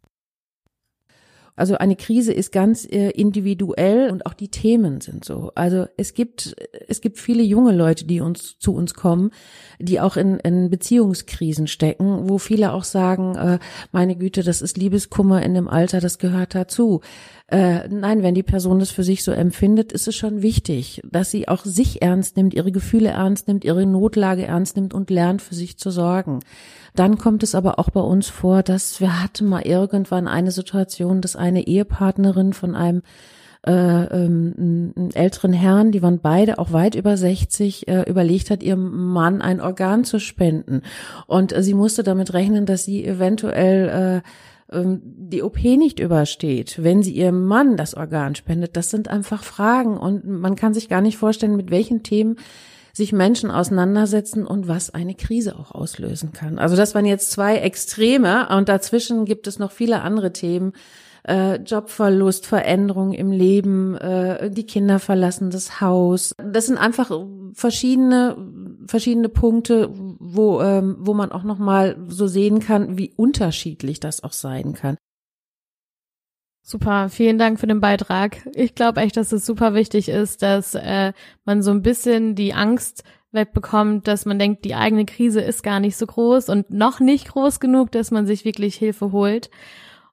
Also 1.56 1.76
eine 1.76 1.94
Krise 1.94 2.32
ist 2.32 2.50
ganz 2.50 2.84
äh, 2.84 3.11
individuell 3.11 4.11
und 4.11 4.26
auch 4.26 4.34
die 4.34 4.49
Themen 4.49 5.00
sind 5.00 5.25
so. 5.25 5.52
Also 5.54 5.87
es 5.96 6.14
gibt 6.14 6.56
es 6.88 7.00
gibt 7.00 7.18
viele 7.18 7.42
junge 7.42 7.73
Leute, 7.73 8.04
die 8.06 8.20
uns 8.20 8.58
zu 8.58 8.75
uns 8.75 8.94
kommen, 8.94 9.30
die 9.78 10.00
auch 10.00 10.16
in, 10.16 10.38
in 10.40 10.68
Beziehungskrisen 10.68 11.66
stecken, 11.66 12.28
wo 12.28 12.38
viele 12.38 12.73
auch 12.73 12.84
sagen, 12.84 13.37
äh, 13.37 13.58
meine 13.92 14.16
Güte, 14.16 14.42
das 14.42 14.62
ist 14.62 14.76
Liebeskummer 14.76 15.42
in 15.42 15.54
dem 15.54 15.68
Alter, 15.68 16.00
das 16.00 16.18
gehört 16.18 16.54
dazu. 16.54 17.00
Äh, 17.48 17.88
nein, 17.88 18.22
wenn 18.22 18.34
die 18.34 18.42
Person 18.42 18.78
das 18.78 18.90
für 18.90 19.04
sich 19.04 19.22
so 19.22 19.30
empfindet, 19.30 19.92
ist 19.92 20.08
es 20.08 20.16
schon 20.16 20.40
wichtig, 20.40 21.02
dass 21.04 21.30
sie 21.30 21.46
auch 21.46 21.64
sich 21.64 22.00
ernst 22.00 22.38
nimmt, 22.38 22.54
ihre 22.54 22.72
Gefühle 22.72 23.10
ernst 23.10 23.48
nimmt, 23.48 23.64
ihre 23.64 23.84
Notlage 23.84 24.46
ernst 24.46 24.76
nimmt 24.76 24.94
und 24.94 25.10
lernt, 25.10 25.42
für 25.42 25.54
sich 25.54 25.76
zu 25.76 25.90
sorgen. 25.90 26.40
Dann 26.94 27.18
kommt 27.18 27.42
es 27.42 27.54
aber 27.54 27.78
auch 27.78 27.90
bei 27.90 28.00
uns 28.00 28.28
vor, 28.28 28.62
dass 28.62 28.98
wir 28.98 29.22
hatten 29.22 29.46
mal 29.46 29.62
irgendwann 29.62 30.26
eine 30.26 30.52
Situation, 30.52 31.20
dass 31.20 31.36
eine 31.36 31.66
Ehepartnerin 31.66 32.54
von 32.54 32.74
einem 32.74 33.02
äh, 33.66 33.72
ähm, 33.72 35.10
älteren 35.14 35.52
Herrn, 35.52 35.92
die 35.92 36.02
waren 36.02 36.20
beide 36.20 36.58
auch 36.58 36.72
weit 36.72 36.94
über 36.94 37.16
60, 37.16 37.88
äh, 37.88 38.02
überlegt 38.08 38.50
hat, 38.50 38.62
ihrem 38.62 39.12
Mann 39.12 39.42
ein 39.42 39.60
Organ 39.60 40.04
zu 40.04 40.18
spenden. 40.18 40.82
Und 41.26 41.52
äh, 41.54 41.62
sie 41.62 41.74
musste 41.74 42.02
damit 42.02 42.32
rechnen, 42.32 42.66
dass 42.66 42.84
sie 42.84 43.04
eventuell 43.04 44.22
äh, 44.22 44.28
ähm, 44.75 45.00
die 45.04 45.43
OP 45.43 45.62
nicht 45.62 46.00
übersteht, 46.00 46.83
wenn 46.83 47.02
sie 47.02 47.12
ihrem 47.12 47.45
Mann 47.45 47.76
das 47.76 47.95
Organ 47.95 48.35
spendet. 48.35 48.76
Das 48.76 48.90
sind 48.90 49.09
einfach 49.09 49.43
Fragen 49.43 49.97
und 49.97 50.26
man 50.26 50.57
kann 50.57 50.75
sich 50.75 50.88
gar 50.88 51.00
nicht 51.00 51.16
vorstellen, 51.16 51.57
mit 51.57 51.71
welchen 51.71 52.02
Themen 52.02 52.37
sich 52.93 53.12
Menschen 53.12 53.50
auseinandersetzen 53.50 54.47
und 54.47 54.69
was 54.69 54.90
eine 54.90 55.14
Krise 55.14 55.59
auch 55.59 55.73
auslösen 55.73 56.33
kann. 56.33 56.59
Also 56.59 56.76
das 56.76 56.95
waren 56.95 57.07
jetzt 57.07 57.33
zwei 57.33 57.57
Extreme 57.57 58.49
und 58.57 58.69
dazwischen 58.69 59.25
gibt 59.25 59.49
es 59.49 59.59
noch 59.59 59.73
viele 59.73 60.02
andere 60.02 60.33
Themen, 60.33 60.75
äh, 61.26 61.57
Jobverlust, 61.57 62.47
Veränderung 62.47 63.12
im 63.12 63.33
Leben, 63.33 63.97
äh, 63.97 64.50
die 64.50 64.66
Kinder 64.66 64.99
verlassen 64.99 65.50
das 65.50 65.81
Haus. 65.81 66.35
Das 66.37 66.66
sind 66.66 66.78
einfach 66.78 67.11
verschiedene 67.52 68.37
verschiedene 68.87 69.28
Punkte, 69.31 69.90
wo 69.93 70.61
ähm, 70.61 70.97
wo 71.00 71.14
man 71.14 71.33
auch 71.33 71.45
noch 71.45 71.59
mal 71.59 71.97
so 72.09 72.26
sehen 72.26 72.61
kann, 72.61 72.99
wie 72.99 73.12
unterschiedlich 73.16 74.00
das 74.00 74.23
auch 74.23 74.33
sein 74.33 74.75
kann. 74.75 74.97
Super, 76.66 77.11
vielen 77.11 77.37
Dank 77.37 77.61
für 77.61 77.66
den 77.66 77.81
Beitrag. 77.81 78.38
Ich 78.54 78.75
glaube 78.75 79.02
echt, 79.02 79.19
dass 79.19 79.33
es 79.33 79.45
super 79.45 79.75
wichtig 79.75 80.09
ist, 80.09 80.40
dass 80.40 80.75
äh, 80.75 81.12
man 81.45 81.62
so 81.62 81.71
ein 81.71 81.83
bisschen 81.83 82.35
die 82.35 82.54
Angst 82.54 83.04
wegbekommt, 83.33 84.09
dass 84.09 84.25
man 84.25 84.38
denkt, 84.38 84.64
die 84.64 84.75
eigene 84.75 85.04
Krise 85.04 85.43
ist 85.43 85.62
gar 85.62 85.81
nicht 85.81 85.97
so 85.97 86.07
groß 86.07 86.49
und 86.49 86.71
noch 86.71 87.00
nicht 87.00 87.28
groß 87.28 87.61
genug, 87.61 87.93
dass 87.93 88.11
man 88.11 88.26
sich 88.26 88.47
wirklich 88.47 88.76
Hilfe 88.76 89.12
holt. 89.12 89.50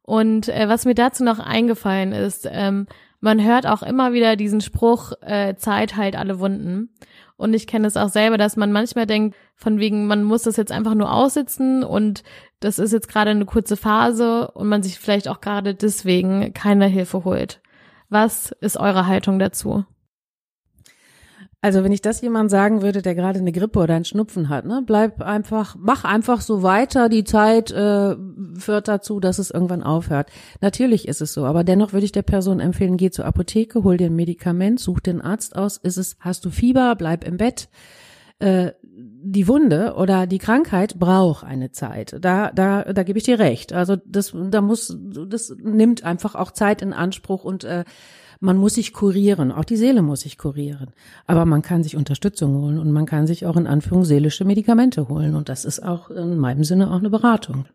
Und 0.04 0.50
äh, 0.50 0.68
was 0.68 0.86
mir 0.86 0.96
dazu 0.96 1.24
noch 1.24 1.40
eingefallen 1.40 2.12
ist, 2.12 2.48
ähm, 2.52 2.88
man 3.20 3.44
hört 3.44 3.68
auch 3.68 3.84
immer 3.84 4.14
wieder 4.14 4.36
diesen 4.36 4.62
Spruch, 4.62 5.14
äh, 5.22 5.56
Zeit 5.56 5.96
heilt 5.96 6.16
alle 6.16 6.40
Wunden. 6.40 6.90
Und 7.38 7.54
ich 7.54 7.68
kenne 7.68 7.88
es 7.88 7.98
auch 7.98 8.10
selber, 8.10 8.38
dass 8.38 8.56
man 8.56 8.72
manchmal 8.72 9.06
denkt, 9.06 9.36
von 9.56 9.80
wegen, 9.80 10.08
man 10.08 10.24
muss 10.24 10.44
das 10.44 10.58
jetzt 10.58 10.72
einfach 10.72 10.96
nur 10.96 11.12
aussitzen 11.12 11.84
und 11.84 12.24
das 12.60 12.78
ist 12.78 12.92
jetzt 12.94 13.10
gerade 13.10 13.32
eine 13.32 13.46
kurze 13.46 13.78
Phase 13.78 14.52
und 14.52 14.68
man 14.68 14.84
sich 14.84 15.00
vielleicht 15.00 15.28
auch 15.28 15.42
gerade 15.42 15.74
deswegen 15.74 16.54
keine 16.54 16.86
Hilfe 16.86 17.24
holt. 17.24 17.62
Was 18.10 18.52
ist 18.60 18.78
eure 18.78 19.08
Haltung 19.08 19.40
dazu? 19.40 19.86
Also 21.64 21.84
wenn 21.84 21.92
ich 21.92 22.02
das 22.02 22.22
jemand 22.22 22.50
sagen 22.50 22.82
würde, 22.82 23.04
der 23.04 23.14
gerade 23.14 23.38
eine 23.38 23.52
Grippe 23.52 23.80
oder 23.80 23.94
einen 23.94 24.06
Schnupfen 24.06 24.50
hat, 24.50 24.66
ne, 24.66 24.82
bleib 24.84 25.22
einfach, 25.22 25.76
mach 25.78 26.04
einfach 26.04 26.42
so 26.42 26.64
weiter. 26.64 27.08
Die 27.08 27.24
Zeit 27.24 27.70
äh, 27.70 28.16
führt 28.58 28.88
dazu, 28.88 29.20
dass 29.20 29.38
es 29.38 29.52
irgendwann 29.52 29.84
aufhört. 29.84 30.32
Natürlich 30.60 31.08
ist 31.08 31.22
es 31.22 31.34
so, 31.34 31.46
aber 31.46 31.64
dennoch 31.64 31.94
würde 31.94 32.06
ich 32.06 32.12
der 32.12 32.24
Person 32.24 32.60
empfehlen: 32.60 32.98
Geh 32.98 33.12
zur 33.12 33.26
Apotheke, 33.26 33.84
hol 33.84 33.98
dir 33.98 34.08
ein 34.08 34.16
Medikament, 34.16 34.80
such 34.80 35.02
den 35.02 35.22
Arzt 35.22 35.56
aus. 35.56 35.78
Ist 35.78 35.98
es, 35.98 36.18
hast 36.20 36.46
du 36.46 36.50
Fieber, 36.50 36.96
bleib 36.96 37.24
im 37.24 37.38
Bett. 37.38 37.70
Äh, 38.40 38.72
die 38.84 39.48
Wunde 39.48 39.94
oder 39.98 40.26
die 40.26 40.40
Krankheit 40.40 40.98
braucht 40.98 41.44
eine 41.44 41.72
Zeit. 41.72 42.16
Da, 42.22 42.52
da, 42.52 42.86
da 42.86 43.04
gebe 43.04 43.20
ich 43.20 43.24
dir 43.24 43.38
recht. 43.38 43.72
Also 43.72 43.98
das, 44.04 44.34
da 44.36 44.62
muss, 44.62 44.98
das 45.00 45.56
nimmt 45.62 46.04
einfach 46.04 46.34
auch 46.34 46.50
Zeit 46.50 46.82
in 46.82 46.92
Anspruch 46.92 47.44
und 47.44 47.64
äh, 47.66 47.84
man 48.42 48.58
muss 48.58 48.74
sich 48.74 48.92
kurieren, 48.92 49.52
auch 49.52 49.64
die 49.64 49.78
Seele 49.78 50.02
muss 50.02 50.22
sich 50.22 50.38
kurieren. 50.38 50.90
Aber 51.28 51.46
man 51.46 51.62
kann 51.62 51.84
sich 51.84 51.96
Unterstützung 51.96 52.56
holen 52.56 52.80
und 52.80 52.92
man 52.92 53.06
kann 53.06 53.28
sich 53.28 53.46
auch 53.46 53.56
in 53.56 53.68
Anführung 53.68 54.04
seelische 54.04 54.46
Medikamente 54.46 55.08
holen. 55.08 55.36
Und 55.36 55.48
das 55.48 55.64
ist 55.64 55.82
auch 55.82 56.10
in 56.10 56.38
meinem 56.38 56.64
Sinne 56.64 56.92
auch 56.92 56.98
eine 56.98 57.12
Beratung. 57.12 57.66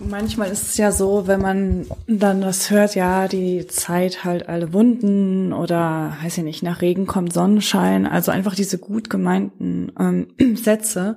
Manchmal 0.00 0.50
ist 0.50 0.70
es 0.70 0.76
ja 0.76 0.92
so, 0.92 1.26
wenn 1.26 1.40
man 1.40 1.86
dann 2.06 2.42
das 2.42 2.70
hört, 2.70 2.96
ja, 2.96 3.28
die 3.28 3.66
Zeit 3.66 4.24
halt 4.24 4.48
alle 4.48 4.74
Wunden 4.74 5.54
oder, 5.54 6.14
weiß 6.22 6.38
ich 6.38 6.44
nicht, 6.44 6.62
nach 6.62 6.82
Regen 6.82 7.06
kommt 7.06 7.32
Sonnenschein, 7.32 8.04
also 8.04 8.30
einfach 8.30 8.54
diese 8.54 8.78
gut 8.78 9.08
gemeinten 9.08 9.92
ähm, 9.98 10.26
Sätze, 10.56 11.16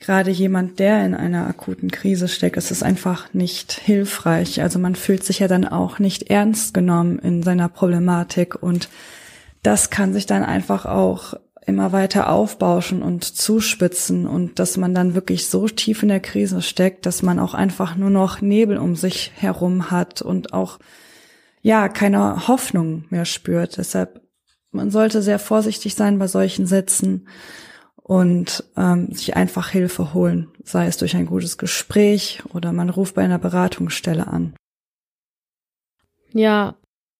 gerade 0.00 0.30
jemand, 0.30 0.78
der 0.78 1.04
in 1.04 1.14
einer 1.14 1.46
akuten 1.46 1.90
Krise 1.90 2.26
steckt, 2.26 2.56
ist 2.56 2.70
es 2.70 2.82
einfach 2.82 3.32
nicht 3.34 3.72
hilfreich. 3.72 4.62
Also 4.62 4.78
man 4.78 4.96
fühlt 4.96 5.22
sich 5.22 5.38
ja 5.38 5.48
dann 5.48 5.66
auch 5.66 5.98
nicht 5.98 6.30
ernst 6.30 6.74
genommen 6.74 7.18
in 7.18 7.42
seiner 7.42 7.68
Problematik 7.68 8.60
und 8.60 8.88
das 9.62 9.90
kann 9.90 10.14
sich 10.14 10.24
dann 10.24 10.42
einfach 10.42 10.86
auch 10.86 11.34
immer 11.66 11.92
weiter 11.92 12.30
aufbauschen 12.30 13.02
und 13.02 13.24
zuspitzen 13.24 14.26
und 14.26 14.58
dass 14.58 14.78
man 14.78 14.94
dann 14.94 15.14
wirklich 15.14 15.46
so 15.46 15.68
tief 15.68 16.02
in 16.02 16.08
der 16.08 16.20
Krise 16.20 16.62
steckt, 16.62 17.04
dass 17.04 17.22
man 17.22 17.38
auch 17.38 17.52
einfach 17.52 17.94
nur 17.94 18.08
noch 18.08 18.40
Nebel 18.40 18.78
um 18.78 18.96
sich 18.96 19.30
herum 19.36 19.90
hat 19.90 20.22
und 20.22 20.54
auch 20.54 20.78
ja 21.60 21.90
keine 21.90 22.48
Hoffnung 22.48 23.04
mehr 23.10 23.26
spürt. 23.26 23.76
Deshalb 23.76 24.22
man 24.72 24.90
sollte 24.90 25.20
sehr 25.20 25.38
vorsichtig 25.38 25.94
sein 25.94 26.18
bei 26.18 26.28
solchen 26.28 26.64
Sätzen 26.66 27.26
und 28.10 28.64
ähm, 28.76 29.12
sich 29.12 29.36
einfach 29.36 29.68
Hilfe 29.68 30.14
holen, 30.14 30.48
sei 30.64 30.88
es 30.88 30.96
durch 30.96 31.14
ein 31.14 31.26
gutes 31.26 31.58
Gespräch 31.58 32.42
oder 32.52 32.72
man 32.72 32.90
ruft 32.90 33.14
bei 33.14 33.22
einer 33.22 33.38
Beratungsstelle 33.38 34.26
an. 34.26 34.52
Ja, 36.32 36.74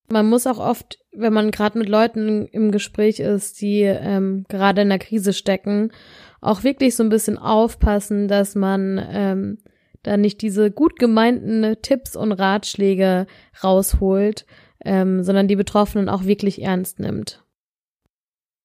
man 0.08 0.28
muss 0.28 0.48
auch 0.48 0.58
oft, 0.58 0.98
wenn 1.12 1.32
man 1.32 1.52
gerade 1.52 1.78
mit 1.78 1.88
Leuten 1.88 2.44
im 2.48 2.72
Gespräch 2.72 3.20
ist, 3.20 3.60
die 3.60 3.82
ähm, 3.82 4.44
gerade 4.48 4.82
in 4.82 4.88
der 4.88 4.98
Krise 4.98 5.32
stecken, 5.32 5.92
auch 6.40 6.64
wirklich 6.64 6.96
so 6.96 7.04
ein 7.04 7.08
bisschen 7.08 7.38
aufpassen, 7.38 8.26
dass 8.26 8.56
man 8.56 9.00
ähm, 9.12 9.58
da 10.02 10.16
nicht 10.16 10.42
diese 10.42 10.72
gut 10.72 10.98
gemeinten 10.98 11.76
Tipps 11.82 12.16
und 12.16 12.32
Ratschläge 12.32 13.28
rausholt, 13.62 14.44
ähm, 14.84 15.22
sondern 15.22 15.46
die 15.46 15.54
Betroffenen 15.54 16.08
auch 16.08 16.24
wirklich 16.24 16.62
ernst 16.62 16.98
nimmt. 16.98 17.44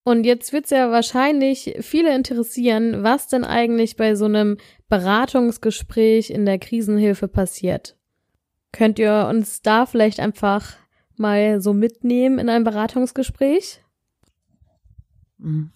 Und 0.07 0.23
jetzt 0.23 0.53
wird's 0.53 0.69
ja 0.69 0.91
wahrscheinlich 0.91 1.77
viele 1.81 2.13
interessieren, 2.13 3.01
was 3.01 3.27
denn 3.27 3.43
eigentlich 3.43 3.95
bei 3.95 4.13
so 4.13 4.25
einem 4.25 4.57
Beratungsgespräch 4.87 6.29
in 6.29 6.45
der 6.45 6.59
Krisenhilfe 6.59 7.27
passiert. 7.27 7.97
Könnt 8.71 8.99
ihr 8.99 9.25
uns 9.27 9.63
da 9.63 9.87
vielleicht 9.87 10.19
einfach 10.19 10.73
mal 11.17 11.59
so 11.59 11.73
mitnehmen 11.73 12.37
in 12.37 12.49
ein 12.49 12.63
Beratungsgespräch? 12.63 13.81
Mhm. 15.39 15.71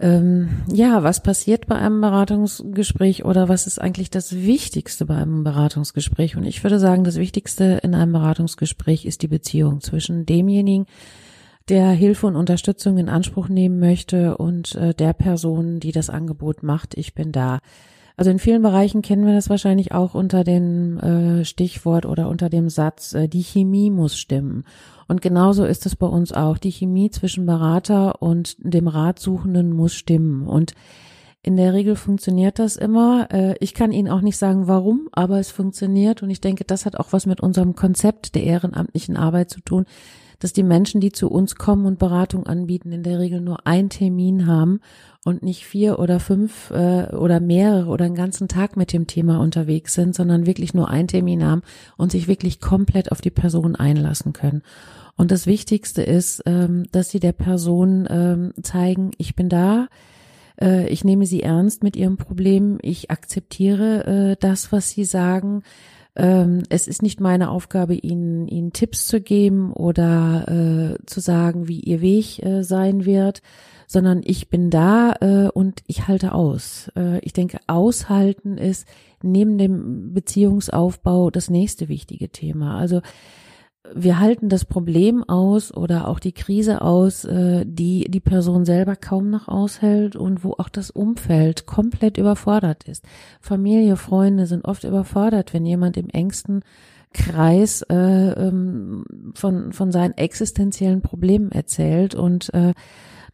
Ähm, 0.00 0.48
ja, 0.70 1.02
was 1.02 1.22
passiert 1.22 1.66
bei 1.66 1.76
einem 1.76 2.02
Beratungsgespräch 2.02 3.24
oder 3.24 3.48
was 3.48 3.66
ist 3.66 3.80
eigentlich 3.80 4.10
das 4.10 4.36
Wichtigste 4.36 5.06
bei 5.06 5.16
einem 5.16 5.44
Beratungsgespräch? 5.44 6.36
Und 6.36 6.44
ich 6.44 6.62
würde 6.62 6.78
sagen, 6.78 7.04
das 7.04 7.16
Wichtigste 7.16 7.80
in 7.82 7.94
einem 7.94 8.12
Beratungsgespräch 8.12 9.06
ist 9.06 9.22
die 9.22 9.28
Beziehung 9.28 9.80
zwischen 9.80 10.26
demjenigen, 10.26 10.84
der 11.68 11.90
Hilfe 11.90 12.26
und 12.26 12.36
Unterstützung 12.36 12.98
in 12.98 13.08
Anspruch 13.08 13.48
nehmen 13.48 13.78
möchte 13.78 14.36
und 14.36 14.74
äh, 14.74 14.94
der 14.94 15.12
Person, 15.12 15.80
die 15.80 15.92
das 15.92 16.10
Angebot 16.10 16.62
macht, 16.62 16.96
ich 16.96 17.14
bin 17.14 17.32
da. 17.32 17.58
Also 18.16 18.32
in 18.32 18.40
vielen 18.40 18.62
Bereichen 18.62 19.00
kennen 19.00 19.26
wir 19.26 19.34
das 19.34 19.48
wahrscheinlich 19.48 19.92
auch 19.92 20.14
unter 20.14 20.42
dem 20.42 20.98
äh, 20.98 21.44
Stichwort 21.44 22.04
oder 22.04 22.28
unter 22.28 22.48
dem 22.48 22.68
Satz, 22.68 23.14
äh, 23.14 23.28
die 23.28 23.44
Chemie 23.44 23.90
muss 23.90 24.18
stimmen. 24.18 24.64
Und 25.06 25.22
genauso 25.22 25.64
ist 25.64 25.86
es 25.86 25.94
bei 25.94 26.06
uns 26.06 26.32
auch. 26.32 26.58
Die 26.58 26.72
Chemie 26.72 27.10
zwischen 27.10 27.46
Berater 27.46 28.20
und 28.20 28.56
dem 28.58 28.88
Ratsuchenden 28.88 29.72
muss 29.72 29.94
stimmen. 29.94 30.48
Und 30.48 30.72
in 31.42 31.56
der 31.56 31.74
Regel 31.74 31.94
funktioniert 31.94 32.58
das 32.58 32.76
immer. 32.76 33.28
Äh, 33.30 33.54
ich 33.60 33.72
kann 33.72 33.92
Ihnen 33.92 34.08
auch 34.08 34.20
nicht 34.20 34.36
sagen, 34.36 34.66
warum, 34.66 35.08
aber 35.12 35.38
es 35.38 35.52
funktioniert. 35.52 36.20
Und 36.20 36.30
ich 36.30 36.40
denke, 36.40 36.64
das 36.64 36.86
hat 36.86 36.96
auch 36.96 37.12
was 37.12 37.24
mit 37.24 37.40
unserem 37.40 37.76
Konzept 37.76 38.34
der 38.34 38.42
ehrenamtlichen 38.42 39.16
Arbeit 39.16 39.48
zu 39.48 39.60
tun 39.60 39.84
dass 40.38 40.52
die 40.52 40.62
Menschen, 40.62 41.00
die 41.00 41.12
zu 41.12 41.28
uns 41.28 41.56
kommen 41.56 41.86
und 41.86 41.98
Beratung 41.98 42.46
anbieten, 42.46 42.92
in 42.92 43.02
der 43.02 43.18
Regel 43.18 43.40
nur 43.40 43.66
einen 43.66 43.90
Termin 43.90 44.46
haben 44.46 44.80
und 45.24 45.42
nicht 45.42 45.64
vier 45.64 45.98
oder 45.98 46.20
fünf 46.20 46.70
äh, 46.70 47.14
oder 47.14 47.40
mehrere 47.40 47.90
oder 47.90 48.04
einen 48.04 48.14
ganzen 48.14 48.48
Tag 48.48 48.76
mit 48.76 48.92
dem 48.92 49.06
Thema 49.06 49.40
unterwegs 49.40 49.94
sind, 49.94 50.14
sondern 50.14 50.46
wirklich 50.46 50.74
nur 50.74 50.88
einen 50.88 51.08
Termin 51.08 51.44
haben 51.44 51.62
und 51.96 52.12
sich 52.12 52.28
wirklich 52.28 52.60
komplett 52.60 53.10
auf 53.10 53.20
die 53.20 53.30
Person 53.30 53.74
einlassen 53.76 54.32
können. 54.32 54.62
Und 55.16 55.32
das 55.32 55.46
Wichtigste 55.46 56.02
ist, 56.02 56.42
ähm, 56.46 56.86
dass 56.92 57.10
sie 57.10 57.18
der 57.18 57.32
Person 57.32 58.06
ähm, 58.08 58.52
zeigen, 58.62 59.10
ich 59.18 59.34
bin 59.34 59.48
da, 59.48 59.88
äh, 60.60 60.88
ich 60.88 61.02
nehme 61.02 61.26
sie 61.26 61.42
ernst 61.42 61.82
mit 61.82 61.96
ihrem 61.96 62.16
Problem, 62.16 62.78
ich 62.82 63.10
akzeptiere 63.10 64.06
äh, 64.06 64.36
das, 64.38 64.70
was 64.70 64.90
sie 64.90 65.04
sagen 65.04 65.64
ähm, 66.18 66.64
es 66.68 66.88
ist 66.88 67.00
nicht 67.00 67.20
meine 67.20 67.50
Aufgabe, 67.50 67.94
ihnen, 67.94 68.48
ihnen 68.48 68.72
Tipps 68.72 69.06
zu 69.06 69.20
geben 69.20 69.72
oder 69.72 70.96
äh, 70.98 71.06
zu 71.06 71.20
sagen, 71.20 71.68
wie 71.68 71.80
ihr 71.80 72.00
Weg 72.00 72.44
äh, 72.44 72.62
sein 72.62 73.04
wird, 73.04 73.40
sondern 73.86 74.22
ich 74.24 74.50
bin 74.50 74.68
da 74.70 75.14
äh, 75.20 75.48
und 75.48 75.82
ich 75.86 76.08
halte 76.08 76.32
aus. 76.32 76.90
Äh, 76.96 77.20
ich 77.20 77.32
denke, 77.32 77.58
aushalten 77.68 78.58
ist 78.58 78.86
neben 79.22 79.58
dem 79.58 80.12
Beziehungsaufbau 80.12 81.30
das 81.30 81.50
nächste 81.50 81.88
wichtige 81.88 82.28
Thema. 82.28 82.76
Also 82.78 83.00
wir 83.94 84.20
halten 84.20 84.48
das 84.48 84.64
Problem 84.64 85.24
aus 85.28 85.74
oder 85.74 86.08
auch 86.08 86.18
die 86.18 86.32
Krise 86.32 86.82
aus, 86.82 87.24
äh, 87.24 87.64
die 87.66 88.06
die 88.08 88.20
Person 88.20 88.64
selber 88.64 88.96
kaum 88.96 89.30
noch 89.30 89.48
aushält 89.48 90.16
und 90.16 90.44
wo 90.44 90.52
auch 90.52 90.68
das 90.68 90.90
Umfeld 90.90 91.66
komplett 91.66 92.18
überfordert 92.18 92.84
ist. 92.84 93.04
Familie, 93.40 93.96
Freunde 93.96 94.46
sind 94.46 94.64
oft 94.64 94.84
überfordert, 94.84 95.54
wenn 95.54 95.66
jemand 95.66 95.96
im 95.96 96.08
engsten 96.10 96.62
Kreis 97.12 97.82
äh, 97.82 97.94
ähm, 97.94 99.04
von, 99.34 99.72
von 99.72 99.92
seinen 99.92 100.16
existenziellen 100.16 101.00
Problemen 101.00 101.50
erzählt 101.52 102.14
und 102.14 102.52
äh, 102.52 102.74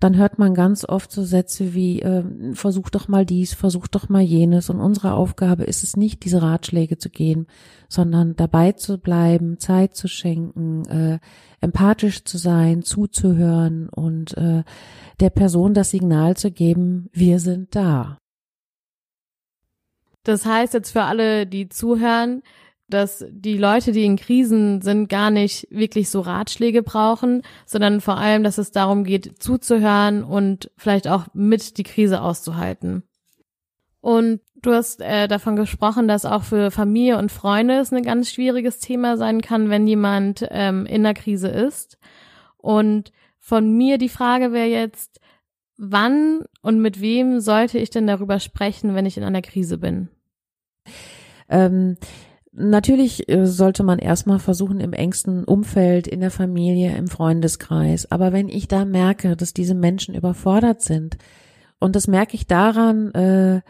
dann 0.01 0.17
hört 0.17 0.39
man 0.39 0.55
ganz 0.55 0.85
oft 0.85 1.11
so 1.13 1.25
Sätze 1.25 1.75
wie, 1.75 2.03
äh, 2.03 2.25
versuch 2.55 2.91
doch 2.91 3.09
mal 3.09 3.25
dies, 3.25 3.55
versuch 3.55 3.87
doch 3.87 4.09
mal 4.09 4.23
jenes. 4.23 4.71
Und 4.71 4.81
unsere 4.81 5.15
Aufgabe 5.15 5.65
ist 5.65 5.83
es 5.83 5.97
nicht, 5.97 6.25
diese 6.25 6.43
Ratschläge 6.43 6.99
zu 6.99 7.11
gehen, 7.11 7.47
sondern 7.89 8.37
dabei 8.37 8.73
zu 8.73 8.99
bleiben, 8.99 9.59
Zeit 9.59 9.95
zu 9.95 10.09
schenken, 10.09 10.85
äh, 10.87 11.19
empathisch 11.61 12.25
zu 12.25 12.39
sein, 12.39 12.83
zuzuhören 12.83 13.89
und 13.89 14.37
äh, 14.37 14.65
der 15.21 15.31
Person 15.31 15.75
das 15.75 15.91
Signal 15.91 16.37
zu 16.37 16.51
geben, 16.51 17.09
wir 17.13 17.39
sind 17.39 17.75
da. 17.75 18.19
Das 20.25 20.47
heißt 20.47 20.75
jetzt 20.75 20.91
für 20.91 21.03
alle, 21.03 21.47
die 21.47 21.69
zuhören, 21.69 22.43
dass 22.95 23.25
die 23.29 23.59
Leute, 23.59 23.93
die 23.93 24.05
in 24.05 24.17
Krisen 24.17 24.81
sind, 24.81 25.09
gar 25.09 25.31
nicht 25.31 25.67
wirklich 25.71 26.09
so 26.09 26.21
Ratschläge 26.21 26.83
brauchen, 26.83 27.43
sondern 27.67 28.01
vor 28.01 28.17
allem, 28.17 28.45
dass 28.45 28.57
es 28.57 28.71
darum 28.71 29.05
geht, 29.05 29.43
zuzuhören 29.43 30.23
und 30.23 30.71
vielleicht 30.77 31.09
auch 31.09 31.27
mit 31.35 31.77
die 31.77 31.83
Krise 31.83 32.23
auszuhalten. 32.23 33.03
Und 34.01 34.41
du 34.63 34.73
hast 34.73 35.01
äh, 35.01 35.29
davon 35.29 35.57
gesprochen, 35.57 36.09
dass 36.09 36.25
auch 36.25 36.45
für 36.45 36.71
Familie 36.71 37.19
und 37.19 37.33
Freunde 37.33 37.79
es 37.79 37.93
ein 37.93 38.03
ganz 38.03 38.31
schwieriges 38.31 38.79
Thema 38.79 39.17
sein 39.17 39.41
kann, 39.41 39.71
wenn 39.71 39.87
jemand 39.87 40.47
ähm, 40.51 40.87
in 40.87 41.03
der 41.03 41.15
Krise 41.15 41.49
ist. 41.49 41.99
Und 42.57 43.13
von 43.39 43.77
mir 43.77 43.99
die 43.99 44.09
Frage 44.09 44.53
wäre 44.53 44.69
jetzt, 44.69 45.21
wann 45.77 46.45
und 46.63 46.81
mit 46.81 47.01
wem 47.01 47.41
sollte 47.41 47.79
ich 47.79 47.91
denn 47.91 48.07
darüber 48.07 48.41
sprechen, 48.41 48.95
wenn 48.95 49.07
ich 49.07 49.17
in 49.17 49.25
einer 49.25 49.43
Krise 49.43 49.79
bin? 49.79 50.09
Ähm 51.49 51.97
Natürlich 52.57 53.29
äh, 53.29 53.47
sollte 53.47 53.83
man 53.83 53.99
erstmal 53.99 54.39
versuchen, 54.39 54.79
im 54.79 54.93
engsten 54.93 55.45
Umfeld, 55.45 56.07
in 56.07 56.21
der 56.21 56.31
Familie, 56.31 56.97
im 56.97 57.09
Freundeskreis. 57.09 58.11
Aber 58.13 58.33
wenn 58.33 58.49
ich 58.49 58.69
da 58.69 58.85
merke, 58.85 59.37
dass 59.37 59.55
diese 59.55 59.75
Menschen 59.75 60.15
überfordert 60.15 60.81
sind, 60.81 61.19
und 61.81 61.97
das 61.97 62.07
merke 62.07 62.35
ich 62.35 62.47
daran, 62.47 63.13
äh, 63.13 63.61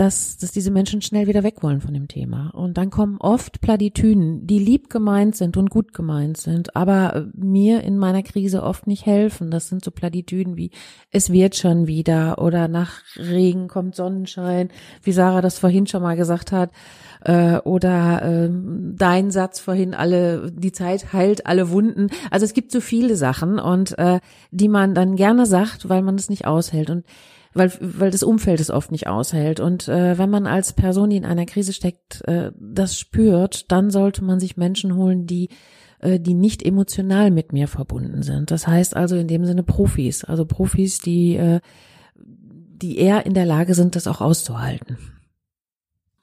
dass, 0.00 0.38
dass 0.38 0.50
diese 0.50 0.70
Menschen 0.70 1.02
schnell 1.02 1.26
wieder 1.26 1.42
weg 1.42 1.62
wollen 1.62 1.82
von 1.82 1.92
dem 1.92 2.08
Thema. 2.08 2.48
Und 2.54 2.78
dann 2.78 2.88
kommen 2.88 3.18
oft 3.20 3.60
Platitüden, 3.60 4.46
die 4.46 4.58
lieb 4.58 4.88
gemeint 4.88 5.36
sind 5.36 5.58
und 5.58 5.68
gut 5.68 5.92
gemeint 5.92 6.38
sind, 6.38 6.74
aber 6.74 7.26
mir 7.34 7.84
in 7.84 7.98
meiner 7.98 8.22
Krise 8.22 8.62
oft 8.62 8.86
nicht 8.86 9.04
helfen. 9.04 9.50
Das 9.50 9.68
sind 9.68 9.84
so 9.84 9.90
Platitüden 9.90 10.56
wie, 10.56 10.70
es 11.10 11.30
wird 11.30 11.54
schon 11.54 11.86
wieder 11.86 12.38
oder 12.38 12.66
nach 12.66 13.02
Regen 13.16 13.68
kommt 13.68 13.94
Sonnenschein, 13.94 14.70
wie 15.02 15.12
Sarah 15.12 15.42
das 15.42 15.58
vorhin 15.58 15.86
schon 15.86 16.00
mal 16.00 16.16
gesagt 16.16 16.50
hat 16.50 16.70
äh, 17.22 17.58
oder 17.58 18.22
äh, 18.22 18.50
dein 18.96 19.30
Satz 19.30 19.60
vorhin, 19.60 19.92
alle 19.92 20.50
die 20.50 20.72
Zeit 20.72 21.12
heilt 21.12 21.44
alle 21.44 21.68
Wunden. 21.68 22.08
Also 22.30 22.46
es 22.46 22.54
gibt 22.54 22.72
so 22.72 22.80
viele 22.80 23.16
Sachen 23.16 23.58
und 23.58 23.98
äh, 23.98 24.20
die 24.50 24.68
man 24.68 24.94
dann 24.94 25.16
gerne 25.16 25.44
sagt, 25.44 25.90
weil 25.90 26.00
man 26.00 26.14
es 26.14 26.30
nicht 26.30 26.46
aushält 26.46 26.88
und 26.88 27.04
weil 27.52 27.72
weil 27.80 28.10
das 28.10 28.22
Umfeld 28.22 28.60
es 28.60 28.70
oft 28.70 28.92
nicht 28.92 29.06
aushält 29.06 29.60
und 29.60 29.88
äh, 29.88 30.18
wenn 30.18 30.30
man 30.30 30.46
als 30.46 30.72
Person, 30.72 31.10
die 31.10 31.16
in 31.16 31.24
einer 31.24 31.46
Krise 31.46 31.72
steckt, 31.72 32.22
äh, 32.26 32.52
das 32.58 32.98
spürt, 32.98 33.70
dann 33.72 33.90
sollte 33.90 34.24
man 34.24 34.40
sich 34.40 34.56
Menschen 34.56 34.96
holen, 34.96 35.26
die 35.26 35.48
äh, 36.00 36.20
die 36.20 36.34
nicht 36.34 36.62
emotional 36.62 37.30
mit 37.30 37.52
mir 37.52 37.68
verbunden 37.68 38.22
sind. 38.22 38.50
Das 38.50 38.66
heißt 38.66 38.96
also 38.96 39.16
in 39.16 39.28
dem 39.28 39.44
Sinne 39.44 39.62
Profis, 39.62 40.24
also 40.24 40.44
Profis, 40.44 40.98
die 41.00 41.36
äh, 41.36 41.60
die 42.16 42.98
eher 42.98 43.26
in 43.26 43.34
der 43.34 43.46
Lage 43.46 43.74
sind, 43.74 43.94
das 43.94 44.06
auch 44.06 44.20
auszuhalten 44.20 44.96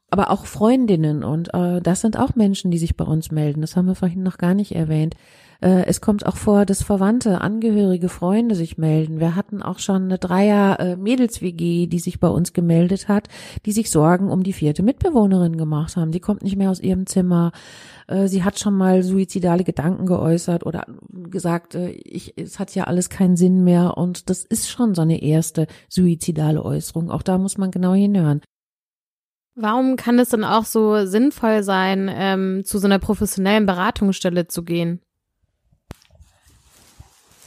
aber 0.10 0.32
auch 0.32 0.46
Freundinnen 0.46 1.24
und 1.24 1.54
äh, 1.54 1.82
das 1.82 2.02
sind 2.02 2.18
auch 2.18 2.36
Menschen, 2.36 2.72
die 2.72 2.78
sich 2.78 2.96
bei 2.96 3.04
uns 3.04 3.32
melden. 3.32 3.62
Das 3.62 3.76
haben 3.76 3.88
wir 3.88 3.96
vorhin 3.96 4.24
noch 4.24 4.38
gar 4.38 4.54
nicht 4.54 4.74
erwähnt. 4.74 5.16
Äh, 5.62 5.86
es 5.86 6.02
kommt 6.02 6.26
auch 6.26 6.38
vor, 6.38 6.66
dass 6.66 6.84
Verwandte, 6.84 7.42
Angehörige, 7.42 8.10
Freunde 8.10 8.56
sich 8.56 8.78
melden. 8.78 9.20
Wir 9.20 9.36
hatten 9.36 9.62
auch 9.62 9.80
schon 9.80 10.04
eine 10.04 10.18
Dreier 10.18 10.80
äh, 10.80 10.98
die 10.98 12.00
sich 12.00 12.20
bei 12.20 12.28
uns 12.28 12.54
gemeldet 12.54 13.08
hat, 13.08 13.28
die 13.66 13.72
sich 13.72 13.90
Sorgen 13.90 14.30
um 14.30 14.44
die 14.44 14.54
vierte 14.54 14.84
Mitbewohnerin 14.84 15.58
gemacht 15.58 15.98
haben. 15.98 16.12
Die 16.12 16.20
kommt 16.20 16.44
nicht 16.44 16.58
mehr 16.58 16.72
aus 16.72 16.80
ihrem 16.80 17.06
Zimmer. 17.06 17.52
Äh, 18.08 18.28
sie 18.28 18.44
hat 18.44 18.60
schon 18.60 18.76
mal 18.76 19.04
suizidale 19.04 19.64
Gedanken 19.64 20.06
geäußert 20.06 20.66
oder 20.66 20.86
gesagt, 21.10 21.76
ich, 21.76 22.34
es 22.38 22.60
hat 22.60 22.74
ja 22.76 22.86
alles 22.86 23.10
keinen 23.10 23.38
Sinn 23.38 23.64
mehr. 23.64 23.98
Und 23.98 24.30
das 24.30 24.46
ist 24.46 24.70
schon 24.70 24.96
so 24.96 25.02
eine 25.02 25.22
erste 25.22 25.68
suizidale 25.90 26.64
Äußerung. 26.64 27.10
Auch 27.10 27.24
da 27.24 27.38
muss 27.38 27.58
man 27.58 27.72
genau 27.72 27.94
hinhören. 27.94 28.42
Warum 29.60 29.96
kann 29.96 30.20
es 30.20 30.30
dann 30.30 30.44
auch 30.44 30.66
so 30.66 31.08
sinnvoll 31.08 31.64
sein, 31.64 32.12
ähm, 32.14 32.62
zu 32.64 32.78
so 32.78 32.86
einer 32.86 33.00
professionellen 33.00 33.66
Beratungsstelle 33.66 34.48
zu 34.48 34.64
gehen? 34.64 35.02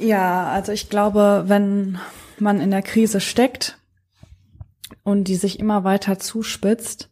Ja, 0.01 0.47
also 0.47 0.73
ich 0.73 0.89
glaube, 0.89 1.45
wenn 1.47 1.99
man 2.39 2.59
in 2.59 2.71
der 2.71 2.81
Krise 2.81 3.21
steckt 3.21 3.79
und 5.03 5.25
die 5.25 5.37
sich 5.37 5.61
immer 5.61 5.85
weiter 5.85 6.19
zuspitzt, 6.19 7.11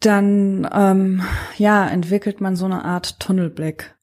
dann 0.00 0.66
ähm, 0.72 1.22
ja 1.58 1.86
entwickelt 1.86 2.40
man 2.40 2.56
so 2.56 2.64
eine 2.64 2.82
Art 2.82 3.20
Tunnelblick. 3.20 3.94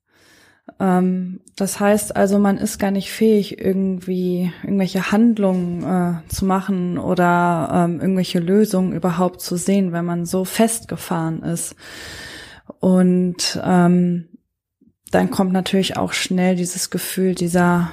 Ähm, 0.80 1.42
das 1.56 1.80
heißt 1.80 2.16
also, 2.16 2.38
man 2.38 2.60
ist 2.60 2.78
gar 2.78 2.92
nicht 2.92 3.12
fähig, 3.12 3.60
irgendwie 3.60 4.54
irgendwelche 4.62 5.12
Handlungen 5.12 5.84
äh, 5.84 6.30
zu 6.30 6.46
machen 6.46 7.00
oder 7.00 7.70
ähm, 7.74 8.00
irgendwelche 8.00 8.40
Lösungen 8.40 8.94
überhaupt 8.94 9.42
zu 9.42 9.56
sehen, 9.56 9.92
wenn 9.94 10.06
man 10.06 10.28
so 10.28 10.46
festgefahren 10.46 11.42
ist. 11.42 11.76
Und 12.80 13.60
ähm, 13.64 14.30
dann 15.14 15.30
kommt 15.30 15.52
natürlich 15.52 15.98
auch 15.98 16.14
schnell 16.14 16.56
dieses 16.56 16.90
Gefühl 16.90 17.36
dieser 17.36 17.92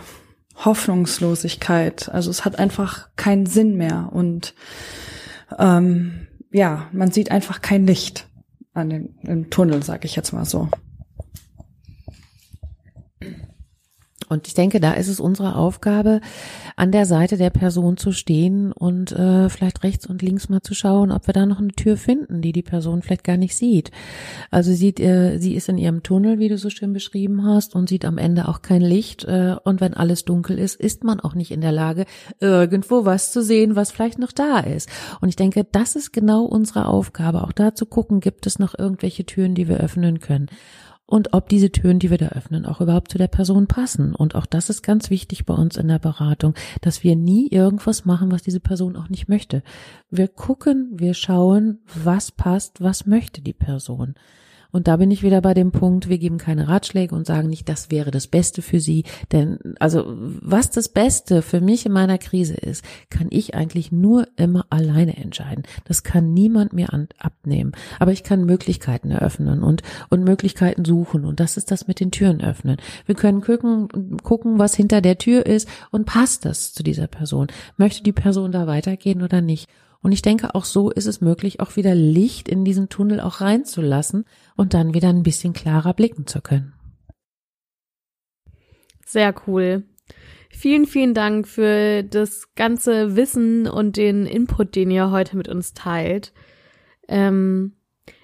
Hoffnungslosigkeit. 0.56 2.08
Also 2.08 2.30
es 2.30 2.44
hat 2.44 2.58
einfach 2.58 3.08
keinen 3.16 3.46
Sinn 3.46 3.76
mehr 3.76 4.08
und 4.12 4.54
ähm, 5.58 6.28
ja, 6.50 6.88
man 6.92 7.10
sieht 7.10 7.30
einfach 7.30 7.60
kein 7.60 7.86
Licht 7.86 8.26
an 8.72 8.90
dem, 8.90 9.14
im 9.22 9.50
Tunnel, 9.50 9.82
sag 9.82 10.04
ich 10.04 10.16
jetzt 10.16 10.32
mal 10.32 10.44
so. 10.44 10.68
Und 14.30 14.46
ich 14.46 14.54
denke, 14.54 14.78
da 14.78 14.92
ist 14.92 15.08
es 15.08 15.18
unsere 15.18 15.56
Aufgabe, 15.56 16.20
an 16.76 16.92
der 16.92 17.04
Seite 17.04 17.36
der 17.36 17.50
Person 17.50 17.96
zu 17.96 18.12
stehen 18.12 18.70
und 18.70 19.10
äh, 19.10 19.48
vielleicht 19.48 19.82
rechts 19.82 20.06
und 20.06 20.22
links 20.22 20.48
mal 20.48 20.62
zu 20.62 20.72
schauen, 20.72 21.10
ob 21.10 21.26
wir 21.26 21.34
da 21.34 21.46
noch 21.46 21.58
eine 21.58 21.72
Tür 21.72 21.96
finden, 21.96 22.40
die 22.40 22.52
die 22.52 22.62
Person 22.62 23.02
vielleicht 23.02 23.24
gar 23.24 23.36
nicht 23.36 23.56
sieht. 23.56 23.90
Also 24.52 24.72
sieht, 24.72 25.00
äh, 25.00 25.38
sie 25.38 25.56
ist 25.56 25.68
in 25.68 25.78
ihrem 25.78 26.04
Tunnel, 26.04 26.38
wie 26.38 26.48
du 26.48 26.58
so 26.58 26.70
schön 26.70 26.92
beschrieben 26.92 27.44
hast, 27.44 27.74
und 27.74 27.88
sieht 27.88 28.04
am 28.04 28.18
Ende 28.18 28.46
auch 28.46 28.62
kein 28.62 28.82
Licht. 28.82 29.24
Äh, 29.24 29.56
und 29.64 29.80
wenn 29.80 29.94
alles 29.94 30.24
dunkel 30.24 30.60
ist, 30.60 30.76
ist 30.76 31.02
man 31.02 31.18
auch 31.18 31.34
nicht 31.34 31.50
in 31.50 31.60
der 31.60 31.72
Lage, 31.72 32.06
irgendwo 32.38 33.04
was 33.04 33.32
zu 33.32 33.42
sehen, 33.42 33.74
was 33.74 33.90
vielleicht 33.90 34.20
noch 34.20 34.32
da 34.32 34.60
ist. 34.60 34.88
Und 35.20 35.28
ich 35.28 35.36
denke, 35.36 35.66
das 35.72 35.96
ist 35.96 36.12
genau 36.12 36.44
unsere 36.44 36.86
Aufgabe, 36.86 37.42
auch 37.42 37.52
da 37.52 37.74
zu 37.74 37.84
gucken, 37.84 38.20
gibt 38.20 38.46
es 38.46 38.60
noch 38.60 38.78
irgendwelche 38.78 39.26
Türen, 39.26 39.56
die 39.56 39.66
wir 39.66 39.78
öffnen 39.78 40.20
können 40.20 40.46
und 41.10 41.34
ob 41.34 41.48
diese 41.48 41.72
Türen, 41.72 41.98
die 41.98 42.08
wir 42.08 42.18
da 42.18 42.28
öffnen, 42.28 42.64
auch 42.64 42.80
überhaupt 42.80 43.10
zu 43.10 43.18
der 43.18 43.26
Person 43.26 43.66
passen. 43.66 44.14
Und 44.14 44.36
auch 44.36 44.46
das 44.46 44.70
ist 44.70 44.82
ganz 44.82 45.10
wichtig 45.10 45.44
bei 45.44 45.54
uns 45.54 45.76
in 45.76 45.88
der 45.88 45.98
Beratung, 45.98 46.54
dass 46.82 47.02
wir 47.02 47.16
nie 47.16 47.48
irgendwas 47.48 48.04
machen, 48.04 48.30
was 48.30 48.42
diese 48.42 48.60
Person 48.60 48.96
auch 48.96 49.08
nicht 49.08 49.28
möchte. 49.28 49.64
Wir 50.08 50.28
gucken, 50.28 50.88
wir 50.92 51.14
schauen, 51.14 51.80
was 52.04 52.30
passt, 52.30 52.80
was 52.80 53.06
möchte 53.06 53.42
die 53.42 53.52
Person. 53.52 54.14
Und 54.72 54.88
da 54.88 54.96
bin 54.96 55.10
ich 55.10 55.22
wieder 55.22 55.40
bei 55.40 55.54
dem 55.54 55.72
Punkt, 55.72 56.08
wir 56.08 56.18
geben 56.18 56.38
keine 56.38 56.68
Ratschläge 56.68 57.14
und 57.14 57.26
sagen 57.26 57.48
nicht, 57.48 57.68
das 57.68 57.90
wäre 57.90 58.10
das 58.10 58.26
Beste 58.26 58.62
für 58.62 58.80
Sie. 58.80 59.04
Denn, 59.32 59.58
also, 59.78 60.04
was 60.06 60.70
das 60.70 60.88
Beste 60.88 61.42
für 61.42 61.60
mich 61.60 61.86
in 61.86 61.92
meiner 61.92 62.18
Krise 62.18 62.54
ist, 62.54 62.84
kann 63.10 63.28
ich 63.30 63.54
eigentlich 63.54 63.92
nur 63.92 64.28
immer 64.36 64.66
alleine 64.70 65.16
entscheiden. 65.16 65.64
Das 65.84 66.02
kann 66.02 66.32
niemand 66.32 66.72
mir 66.72 66.92
an, 66.92 67.08
abnehmen. 67.18 67.72
Aber 67.98 68.12
ich 68.12 68.22
kann 68.22 68.44
Möglichkeiten 68.44 69.10
eröffnen 69.10 69.62
und, 69.62 69.82
und 70.08 70.24
Möglichkeiten 70.24 70.84
suchen. 70.84 71.24
Und 71.24 71.40
das 71.40 71.56
ist 71.56 71.70
das 71.70 71.86
mit 71.86 72.00
den 72.00 72.10
Türen 72.10 72.40
öffnen. 72.40 72.76
Wir 73.06 73.14
können 73.14 73.40
gucken, 73.40 74.16
gucken, 74.22 74.58
was 74.58 74.74
hinter 74.74 75.00
der 75.00 75.18
Tür 75.18 75.46
ist 75.46 75.68
und 75.90 76.06
passt 76.06 76.44
das 76.44 76.72
zu 76.72 76.82
dieser 76.82 77.06
Person. 77.06 77.48
Möchte 77.76 78.02
die 78.02 78.12
Person 78.12 78.52
da 78.52 78.66
weitergehen 78.66 79.22
oder 79.22 79.40
nicht? 79.40 79.68
Und 80.02 80.12
ich 80.12 80.22
denke, 80.22 80.54
auch 80.54 80.64
so 80.64 80.90
ist 80.90 81.06
es 81.06 81.20
möglich, 81.20 81.60
auch 81.60 81.76
wieder 81.76 81.94
Licht 81.94 82.48
in 82.48 82.64
diesen 82.64 82.88
Tunnel 82.88 83.20
auch 83.20 83.40
reinzulassen 83.40 84.24
und 84.56 84.72
dann 84.72 84.94
wieder 84.94 85.08
ein 85.08 85.22
bisschen 85.22 85.52
klarer 85.52 85.92
blicken 85.92 86.26
zu 86.26 86.40
können. 86.40 86.72
Sehr 89.04 89.34
cool. 89.46 89.82
Vielen, 90.48 90.86
vielen 90.86 91.14
Dank 91.14 91.46
für 91.46 92.02
das 92.02 92.54
ganze 92.54 93.16
Wissen 93.16 93.68
und 93.68 93.96
den 93.96 94.26
Input, 94.26 94.74
den 94.74 94.90
ihr 94.90 95.10
heute 95.10 95.36
mit 95.36 95.48
uns 95.48 95.74
teilt. 95.74 96.32
Ähm, 97.08 97.76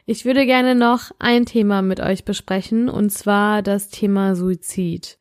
ich 0.07 0.25
würde 0.25 0.47
gerne 0.47 0.75
noch 0.75 1.11
ein 1.19 1.47
Thema 1.47 1.83
mit 1.83 2.01
euch 2.01 2.25
besprechen, 2.25 2.89
und 2.89 3.11
zwar 3.11 3.63
das 3.63 3.89
Thema 3.89 4.35
Suizid. 4.35 5.19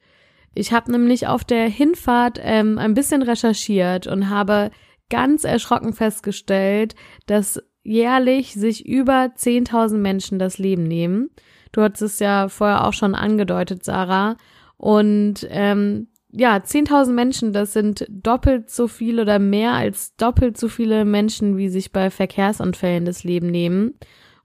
Ich 0.54 0.72
habe 0.72 0.92
nämlich 0.92 1.28
auf 1.28 1.44
der 1.44 1.68
Hinfahrt 1.68 2.40
ähm, 2.42 2.78
ein 2.78 2.94
bisschen 2.94 3.22
recherchiert 3.22 4.08
und 4.08 4.30
habe 4.30 4.72
ganz 5.10 5.44
erschrocken 5.44 5.94
festgestellt, 5.94 6.96
dass 7.26 7.62
jährlich 7.84 8.54
sich 8.54 8.86
über 8.86 9.32
10.000 9.38 9.98
Menschen 9.98 10.40
das 10.40 10.58
Leben 10.58 10.84
nehmen. 10.84 11.30
Du 11.72 11.82
hattest 11.82 12.02
es 12.02 12.20
ja 12.20 12.50
vorher 12.50 12.86
auch 12.86 12.94
schon 12.94 13.16
angedeutet, 13.16 13.84
Sarah. 13.84 14.38
Und 14.78 15.46
ähm, 15.50 16.08
ja, 16.32 16.58
10.000 16.58 17.12
Menschen, 17.12 17.54
das 17.54 17.74
sind 17.74 18.06
doppelt 18.10 18.70
so 18.70 18.88
viel 18.88 19.20
oder 19.20 19.40
mehr 19.40 19.74
als 19.74 20.16
doppelt 20.16 20.58
so 20.58 20.68
viele 20.68 21.06
Menschen, 21.06 21.58
wie 21.58 21.70
sich 21.70 21.92
bei 21.92 22.10
Verkehrsunfällen 22.10 23.06
das 23.06 23.24
Leben 23.24 23.48
nehmen. 23.52 23.94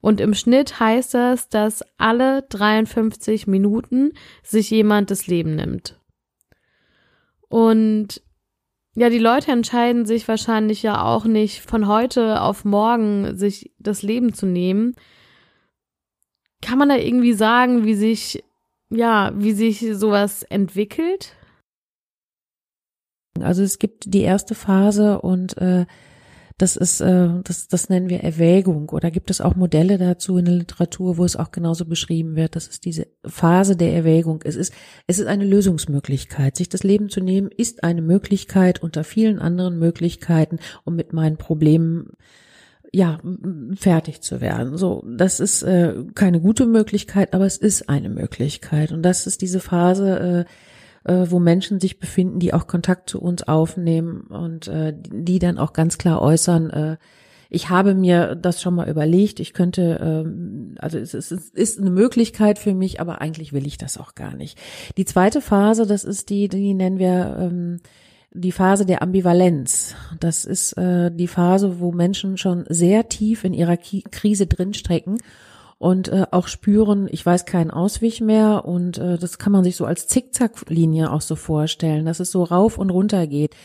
Und 0.01 0.21
im 0.21 0.35
Schnitt 0.35 0.81
heißt 0.81 1.15
das, 1.15 1.49
dass 1.49 1.83
alle 1.99 2.43
53 2.43 3.47
Minuten 3.47 4.13
sich 4.43 4.71
jemand 4.71 5.11
das 5.11 5.27
Leben 5.27 5.57
nimmt. 5.57 5.99
Und 7.49 8.23
ja, 9.01 9.09
die 9.09 9.19
Leute 9.19 9.51
entscheiden 9.51 10.05
sich 10.05 10.29
wahrscheinlich 10.29 10.83
ja 10.83 11.03
auch 11.03 11.25
nicht 11.25 11.63
von 11.63 11.89
heute 11.89 12.43
auf 12.43 12.67
morgen 12.67 13.35
sich 13.35 13.73
das 13.79 14.03
Leben 14.03 14.35
zu 14.35 14.45
nehmen. 14.45 14.95
Kann 16.61 16.77
man 16.77 16.91
da 16.91 16.97
irgendwie 16.97 17.33
sagen, 17.33 17.87
wie 17.87 17.95
sich, 17.95 18.45
ja, 18.91 19.33
wie 19.35 19.53
sich 19.53 19.87
sowas 19.95 20.43
entwickelt? 20.43 21.35
Also 23.41 23.63
es 23.63 23.79
gibt 23.79 24.13
die 24.13 24.21
erste 24.21 24.55
Phase 24.55 25.23
und 25.23 25.57
äh, 25.57 25.87
das 26.61 26.77
ist, 26.77 27.01
äh, 27.01 27.29
das, 27.43 27.69
das 27.69 27.89
nennen 27.89 28.11
wir 28.11 28.21
Erwägung. 28.21 28.91
Oder 28.91 29.11
gibt 29.11 29.31
es 29.31 29.41
auch 29.41 29.57
Modelle 29.57 29.97
dazu 29.97 30.37
in 30.37 30.45
der 30.45 30.55
Literatur, 30.55 31.17
wo 31.17 31.25
es 31.25 31.37
auch 31.37 31.53
genauso 31.53 31.87
beschrieben 31.87 32.37
wird? 32.37 32.55
Das 32.55 32.69
ist 32.69 32.85
diese 32.85 33.07
Phase 33.25 33.77
der 33.77 33.95
Erwägung. 33.95 34.41
Es 34.45 34.57
ist, 34.57 34.75
es 35.07 35.19
ist 35.19 35.27
eine 35.27 35.47
Lösungsmöglichkeit. 35.47 36.57
Sich 36.57 36.69
das 36.69 36.83
Leben 36.83 37.09
zu 37.09 37.21
nehmen, 37.21 37.49
ist 37.49 37.83
eine 37.83 38.03
Möglichkeit 38.03 38.83
unter 38.83 39.05
vielen 39.05 39.39
anderen 39.39 39.79
Möglichkeiten, 39.79 40.59
um 40.85 40.97
mit 40.97 41.15
meinen 41.15 41.39
Problemen 41.39 42.11
ja, 42.93 43.21
fertig 43.77 44.21
zu 44.21 44.43
werden. 44.43 44.77
So, 44.77 45.03
das 45.07 45.41
ist 45.41 45.63
äh, 45.63 45.95
keine 46.15 46.41
gute 46.41 46.67
Möglichkeit, 46.67 47.33
aber 47.33 47.47
es 47.47 47.57
ist 47.57 47.89
eine 47.89 48.11
Möglichkeit. 48.11 48.93
Und 48.93 49.03
das 49.03 49.27
ist 49.27 49.41
diese 49.41 49.61
Phase, 49.61 50.47
äh, 50.47 50.70
äh, 51.05 51.27
wo 51.29 51.39
Menschen 51.39 51.81
sich 51.81 51.99
befinden, 51.99 52.39
die 52.39 52.55
auch 52.55 52.67
Kontakt 52.67 53.11
zu 53.11 53.21
uns 53.21 53.43
aufnehmen 53.43 54.23
und 54.23 54.69
äh, 54.69 54.95
die 54.97 55.39
dann 55.39 55.59
auch 55.59 55.73
ganz 55.73 55.99
klar 55.99 56.21
äußern, 56.21 56.71
äh, 56.71 56.97
ich 57.53 57.69
habe 57.69 57.95
mir 57.95 58.37
das 58.37 58.63
schon 58.63 58.77
mal 58.77 58.89
überlegt, 58.89 59.41
ich 59.41 59.53
könnte, 59.53 59.99
ähm, 60.01 60.77
also 60.79 60.99
es 60.99 61.15
ist, 61.15 61.33
es 61.33 61.51
ist 61.51 61.81
eine 61.81 61.91
Möglichkeit 61.91 62.61
für 62.61 62.75
mich, 62.75 63.01
aber 63.01 63.21
eigentlich 63.21 63.53
will 63.53 63.67
ich 63.67 63.77
das 63.77 63.99
auch 63.99 64.15
gar 64.15 64.37
nicht. 64.37 64.57
Die 64.97 65.05
zweite 65.05 65.41
Phase, 65.41 65.85
das 65.85 66.05
ist 66.05 66.31
die, 66.31 66.49
die 66.49 66.75
nennen 66.75 67.01
wir 67.01 67.37
ähm, 67.41 67.81
die 68.33 68.53
Phase 68.53 68.87
der 68.87 69.03
Ambivalenz. 69.03 69.97
Das 70.21 70.45
ist 70.45 70.75
äh, 70.75 71.11
die 71.11 71.27
Phase, 71.27 71.81
wo 71.81 71.91
Menschen 71.91 72.37
schon 72.37 72.65
sehr 72.69 73.09
tief 73.09 73.43
in 73.43 73.53
ihrer 73.53 73.77
Ki 73.77 74.05
Krise 74.09 74.47
drinstecken 74.47 75.19
und 75.81 76.09
äh, 76.09 76.27
auch 76.31 76.47
spüren, 76.47 77.09
ich 77.11 77.25
weiß 77.25 77.47
keinen 77.47 77.71
Ausweg 77.71 78.21
mehr 78.21 78.67
und 78.67 78.99
äh, 78.99 79.17
das 79.17 79.39
kann 79.39 79.51
man 79.51 79.65
sich 79.65 79.77
so 79.77 79.87
als 79.87 80.07
Zickzacklinie 80.07 81.11
auch 81.11 81.23
so 81.23 81.37
vorstellen, 81.37 82.05
dass 82.05 82.21
es 82.21 82.31
so 82.31 82.45
rauf 82.45 82.77
und 82.77 82.91
runter 82.91 83.27
geht. 83.27 83.57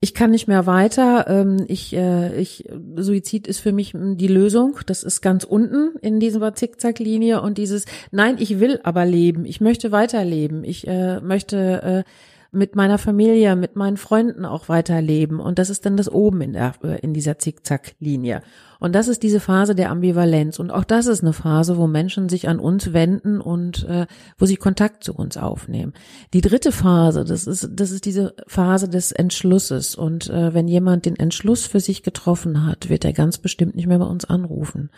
Ich 0.00 0.14
kann 0.14 0.32
nicht 0.32 0.48
mehr 0.48 0.66
weiter. 0.66 1.26
Ähm, 1.28 1.64
ich, 1.68 1.94
äh, 1.94 2.36
ich, 2.40 2.68
Suizid 2.96 3.46
ist 3.46 3.60
für 3.60 3.70
mich 3.70 3.92
die 3.94 4.26
Lösung. 4.26 4.80
Das 4.86 5.04
ist 5.04 5.20
ganz 5.20 5.44
unten 5.44 5.96
in 6.02 6.18
dieser 6.18 6.54
Zickzacklinie 6.54 7.40
und 7.40 7.56
dieses 7.56 7.84
Nein, 8.10 8.34
ich 8.40 8.58
will 8.58 8.80
aber 8.82 9.06
leben. 9.06 9.44
Ich 9.44 9.60
möchte 9.60 9.92
weiterleben. 9.92 10.64
Ich 10.64 10.88
äh, 10.88 11.20
möchte 11.20 12.04
äh, 12.04 12.10
mit 12.54 12.76
meiner 12.76 12.98
Familie, 12.98 13.56
mit 13.56 13.76
meinen 13.76 13.96
Freunden 13.96 14.44
auch 14.44 14.68
weiterleben. 14.68 15.40
Und 15.40 15.58
das 15.58 15.70
ist 15.70 15.84
dann 15.86 15.96
das 15.96 16.10
oben 16.10 16.40
in, 16.40 16.52
der, 16.52 16.74
äh, 16.82 17.00
in 17.00 17.14
dieser 17.14 17.38
Zickzacklinie. 17.38 18.42
Und 18.80 18.94
das 18.94 19.08
ist 19.08 19.22
diese 19.22 19.40
Phase 19.40 19.74
der 19.74 19.90
Ambivalenz. 19.90 20.58
Und 20.58 20.70
auch 20.70 20.84
das 20.84 21.06
ist 21.06 21.22
eine 21.22 21.32
Phase, 21.32 21.76
wo 21.76 21.86
Menschen 21.86 22.28
sich 22.28 22.48
an 22.48 22.58
uns 22.58 22.92
wenden 22.92 23.40
und 23.40 23.84
äh, 23.88 24.06
wo 24.38 24.46
sie 24.46 24.56
Kontakt 24.56 25.04
zu 25.04 25.14
uns 25.14 25.36
aufnehmen. 25.36 25.92
Die 26.32 26.40
dritte 26.40 26.72
Phase, 26.72 27.24
das 27.24 27.46
ist, 27.46 27.68
das 27.72 27.90
ist 27.90 28.04
diese 28.04 28.34
Phase 28.46 28.88
des 28.88 29.12
Entschlusses. 29.12 29.94
Und 29.94 30.28
äh, 30.30 30.52
wenn 30.54 30.68
jemand 30.68 31.06
den 31.06 31.16
Entschluss 31.16 31.66
für 31.66 31.80
sich 31.80 32.02
getroffen 32.02 32.66
hat, 32.66 32.88
wird 32.88 33.04
er 33.04 33.12
ganz 33.12 33.38
bestimmt 33.38 33.74
nicht 33.74 33.86
mehr 33.86 33.98
bei 33.98 34.06
uns 34.06 34.24
anrufen. 34.24 34.90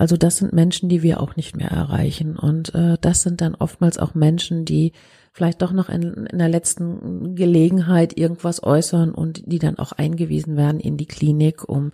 Also 0.00 0.16
das 0.16 0.38
sind 0.38 0.54
Menschen, 0.54 0.88
die 0.88 1.02
wir 1.02 1.20
auch 1.20 1.36
nicht 1.36 1.54
mehr 1.54 1.70
erreichen. 1.70 2.36
Und 2.36 2.74
äh, 2.74 2.96
das 3.02 3.20
sind 3.20 3.42
dann 3.42 3.54
oftmals 3.54 3.98
auch 3.98 4.14
Menschen, 4.14 4.64
die 4.64 4.92
vielleicht 5.32 5.62
doch 5.62 5.72
noch 5.72 5.88
in, 5.88 6.26
in 6.26 6.38
der 6.38 6.48
letzten 6.48 7.34
Gelegenheit 7.34 8.16
irgendwas 8.18 8.62
äußern 8.62 9.12
und 9.12 9.42
die 9.46 9.58
dann 9.58 9.78
auch 9.78 9.92
eingewiesen 9.92 10.56
werden 10.56 10.80
in 10.80 10.96
die 10.96 11.06
Klinik, 11.06 11.68
um 11.68 11.92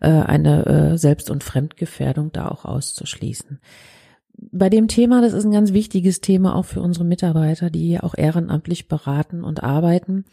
äh, 0.00 0.08
eine 0.08 0.66
äh, 0.66 0.98
Selbst- 0.98 1.30
und 1.30 1.42
Fremdgefährdung 1.44 2.32
da 2.32 2.48
auch 2.48 2.64
auszuschließen. 2.64 3.60
Bei 4.38 4.68
dem 4.68 4.86
Thema, 4.86 5.22
das 5.22 5.32
ist 5.32 5.44
ein 5.44 5.52
ganz 5.52 5.72
wichtiges 5.72 6.20
Thema 6.20 6.54
auch 6.54 6.66
für 6.66 6.82
unsere 6.82 7.04
Mitarbeiter, 7.04 7.70
die 7.70 7.98
auch 7.98 8.14
ehrenamtlich 8.16 8.86
beraten 8.86 9.42
und 9.42 9.62
arbeiten 9.62 10.24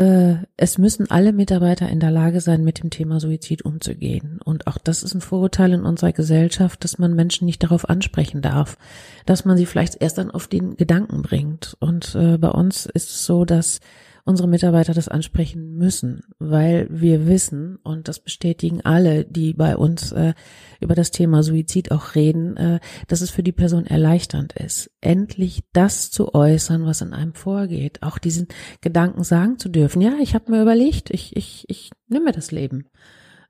äh, 0.00 0.46
es 0.56 0.78
müssen 0.78 1.10
alle 1.10 1.32
Mitarbeiter 1.32 1.88
in 1.88 2.00
der 2.00 2.10
Lage 2.10 2.40
sein, 2.40 2.64
mit 2.64 2.82
dem 2.82 2.88
Thema 2.88 3.20
Suizid 3.20 3.64
umzugehen. 3.64 4.40
Und 4.42 4.66
auch 4.66 4.78
das 4.78 5.02
ist 5.02 5.14
ein 5.14 5.20
Vorurteil 5.20 5.74
in 5.74 5.84
unserer 5.84 6.12
Gesellschaft, 6.12 6.82
dass 6.82 6.98
man 6.98 7.14
Menschen 7.14 7.44
nicht 7.44 7.62
darauf 7.62 7.88
ansprechen 7.88 8.40
darf, 8.40 8.78
dass 9.26 9.44
man 9.44 9.58
sie 9.58 9.66
vielleicht 9.66 10.00
erst 10.00 10.16
dann 10.16 10.30
auf 10.30 10.48
den 10.48 10.76
Gedanken 10.76 11.20
bringt. 11.20 11.76
Und 11.80 12.14
äh, 12.14 12.38
bei 12.38 12.48
uns 12.48 12.86
ist 12.86 13.10
es 13.10 13.26
so, 13.26 13.44
dass 13.44 13.80
unsere 14.24 14.48
Mitarbeiter 14.48 14.94
das 14.94 15.08
ansprechen 15.08 15.76
müssen, 15.76 16.22
weil 16.38 16.86
wir 16.90 17.26
wissen, 17.26 17.76
und 17.82 18.08
das 18.08 18.20
bestätigen 18.20 18.80
alle, 18.82 19.24
die 19.24 19.54
bei 19.54 19.76
uns 19.76 20.12
äh, 20.12 20.34
über 20.80 20.94
das 20.94 21.10
Thema 21.10 21.42
Suizid 21.42 21.90
auch 21.92 22.14
reden, 22.14 22.56
äh, 22.56 22.80
dass 23.08 23.20
es 23.20 23.30
für 23.30 23.42
die 23.42 23.52
Person 23.52 23.86
erleichternd 23.86 24.52
ist, 24.52 24.90
endlich 25.00 25.64
das 25.72 26.10
zu 26.10 26.34
äußern, 26.34 26.84
was 26.86 27.00
in 27.00 27.12
einem 27.12 27.34
vorgeht, 27.34 28.02
auch 28.02 28.18
diesen 28.18 28.48
Gedanken 28.80 29.24
sagen 29.24 29.58
zu 29.58 29.68
dürfen. 29.68 30.02
Ja, 30.02 30.14
ich 30.20 30.34
habe 30.34 30.50
mir 30.50 30.62
überlegt, 30.62 31.10
ich, 31.10 31.36
ich, 31.36 31.64
ich 31.68 31.90
nehme 32.08 32.26
mir 32.26 32.32
das 32.32 32.50
Leben. 32.50 32.86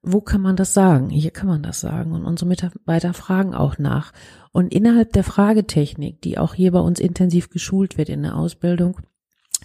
Wo 0.02 0.22
kann 0.22 0.40
man 0.40 0.56
das 0.56 0.72
sagen? 0.72 1.10
Hier 1.10 1.30
kann 1.30 1.46
man 1.46 1.62
das 1.62 1.80
sagen. 1.80 2.12
Und 2.12 2.24
unsere 2.24 2.48
Mitarbeiter 2.48 3.12
fragen 3.12 3.54
auch 3.54 3.76
nach. 3.76 4.12
Und 4.50 4.72
innerhalb 4.72 5.12
der 5.12 5.24
Fragetechnik, 5.24 6.22
die 6.22 6.38
auch 6.38 6.54
hier 6.54 6.72
bei 6.72 6.80
uns 6.80 7.00
intensiv 7.00 7.50
geschult 7.50 7.98
wird 7.98 8.08
in 8.08 8.22
der 8.22 8.36
Ausbildung, 8.36 8.98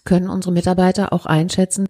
können 0.05 0.29
unsere 0.29 0.53
Mitarbeiter 0.53 1.11
auch 1.11 1.25
einschätzen, 1.25 1.87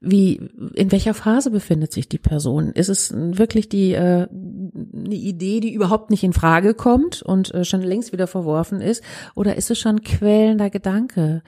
wie 0.00 0.50
in 0.74 0.90
welcher 0.90 1.14
Phase 1.14 1.52
befindet 1.52 1.92
sich 1.92 2.08
die 2.08 2.18
Person? 2.18 2.72
Ist 2.72 2.88
es 2.88 3.14
wirklich 3.14 3.68
die 3.68 3.92
äh, 3.92 4.26
eine 4.26 5.14
Idee, 5.14 5.60
die 5.60 5.72
überhaupt 5.72 6.10
nicht 6.10 6.24
in 6.24 6.32
Frage 6.32 6.74
kommt 6.74 7.22
und 7.22 7.54
äh, 7.54 7.64
schon 7.64 7.82
längst 7.82 8.12
wieder 8.12 8.26
verworfen 8.26 8.80
ist, 8.80 9.04
oder 9.36 9.56
ist 9.56 9.70
es 9.70 9.78
schon 9.78 10.02
quälender 10.02 10.70
Gedanke? 10.70 11.42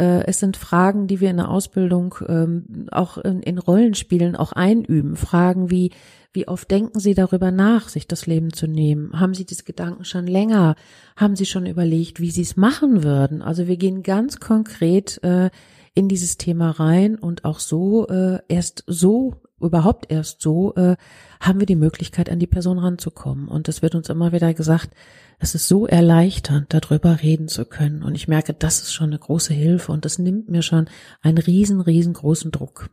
Äh, 0.00 0.24
es 0.26 0.40
sind 0.40 0.56
Fragen, 0.56 1.06
die 1.06 1.20
wir 1.20 1.30
in 1.30 1.36
der 1.36 1.50
Ausbildung 1.50 2.14
ähm, 2.26 2.86
auch 2.90 3.18
in, 3.18 3.58
Rollenspielen 3.58 4.34
auch 4.34 4.52
einüben. 4.52 5.16
Fragen 5.16 5.70
wie 5.70 5.90
wie 6.32 6.46
oft 6.46 6.70
denken 6.70 7.00
Sie 7.00 7.14
darüber 7.14 7.50
nach, 7.50 7.88
sich 7.88 8.06
das 8.06 8.26
Leben 8.26 8.52
zu 8.52 8.68
nehmen? 8.68 9.18
Haben 9.18 9.34
Sie 9.34 9.44
diese 9.44 9.64
Gedanken 9.64 10.04
schon 10.04 10.28
länger? 10.28 10.76
Haben 11.16 11.34
Sie 11.34 11.44
schon 11.44 11.66
überlegt, 11.66 12.20
wie 12.20 12.30
Sie 12.30 12.42
es 12.42 12.56
machen 12.56 13.02
würden? 13.02 13.42
Also 13.42 13.66
wir 13.66 13.76
gehen 13.76 14.04
ganz 14.04 14.38
konkret 14.38 15.20
äh, 15.24 15.50
in 15.92 16.08
dieses 16.08 16.36
Thema 16.36 16.70
rein 16.70 17.16
und 17.16 17.44
auch 17.44 17.58
so, 17.58 18.06
äh, 18.06 18.38
erst 18.46 18.84
so, 18.86 19.42
überhaupt 19.60 20.10
erst 20.10 20.40
so, 20.40 20.74
äh, 20.74 20.96
haben 21.40 21.60
wir 21.60 21.66
die 21.66 21.76
Möglichkeit, 21.76 22.30
an 22.30 22.38
die 22.38 22.46
Person 22.46 22.78
ranzukommen. 22.78 23.48
Und 23.48 23.68
es 23.68 23.82
wird 23.82 23.94
uns 23.94 24.08
immer 24.08 24.32
wieder 24.32 24.54
gesagt, 24.54 24.90
es 25.38 25.54
ist 25.54 25.68
so 25.68 25.86
erleichternd, 25.86 26.72
darüber 26.72 27.22
reden 27.22 27.48
zu 27.48 27.64
können. 27.64 28.02
Und 28.02 28.14
ich 28.14 28.28
merke, 28.28 28.54
das 28.54 28.82
ist 28.82 28.92
schon 28.92 29.08
eine 29.10 29.18
große 29.18 29.54
Hilfe 29.54 29.92
und 29.92 30.04
das 30.04 30.18
nimmt 30.18 30.48
mir 30.48 30.62
schon 30.62 30.88
einen 31.22 31.38
riesen, 31.38 31.80
riesengroßen 31.80 32.50
Druck. 32.50 32.90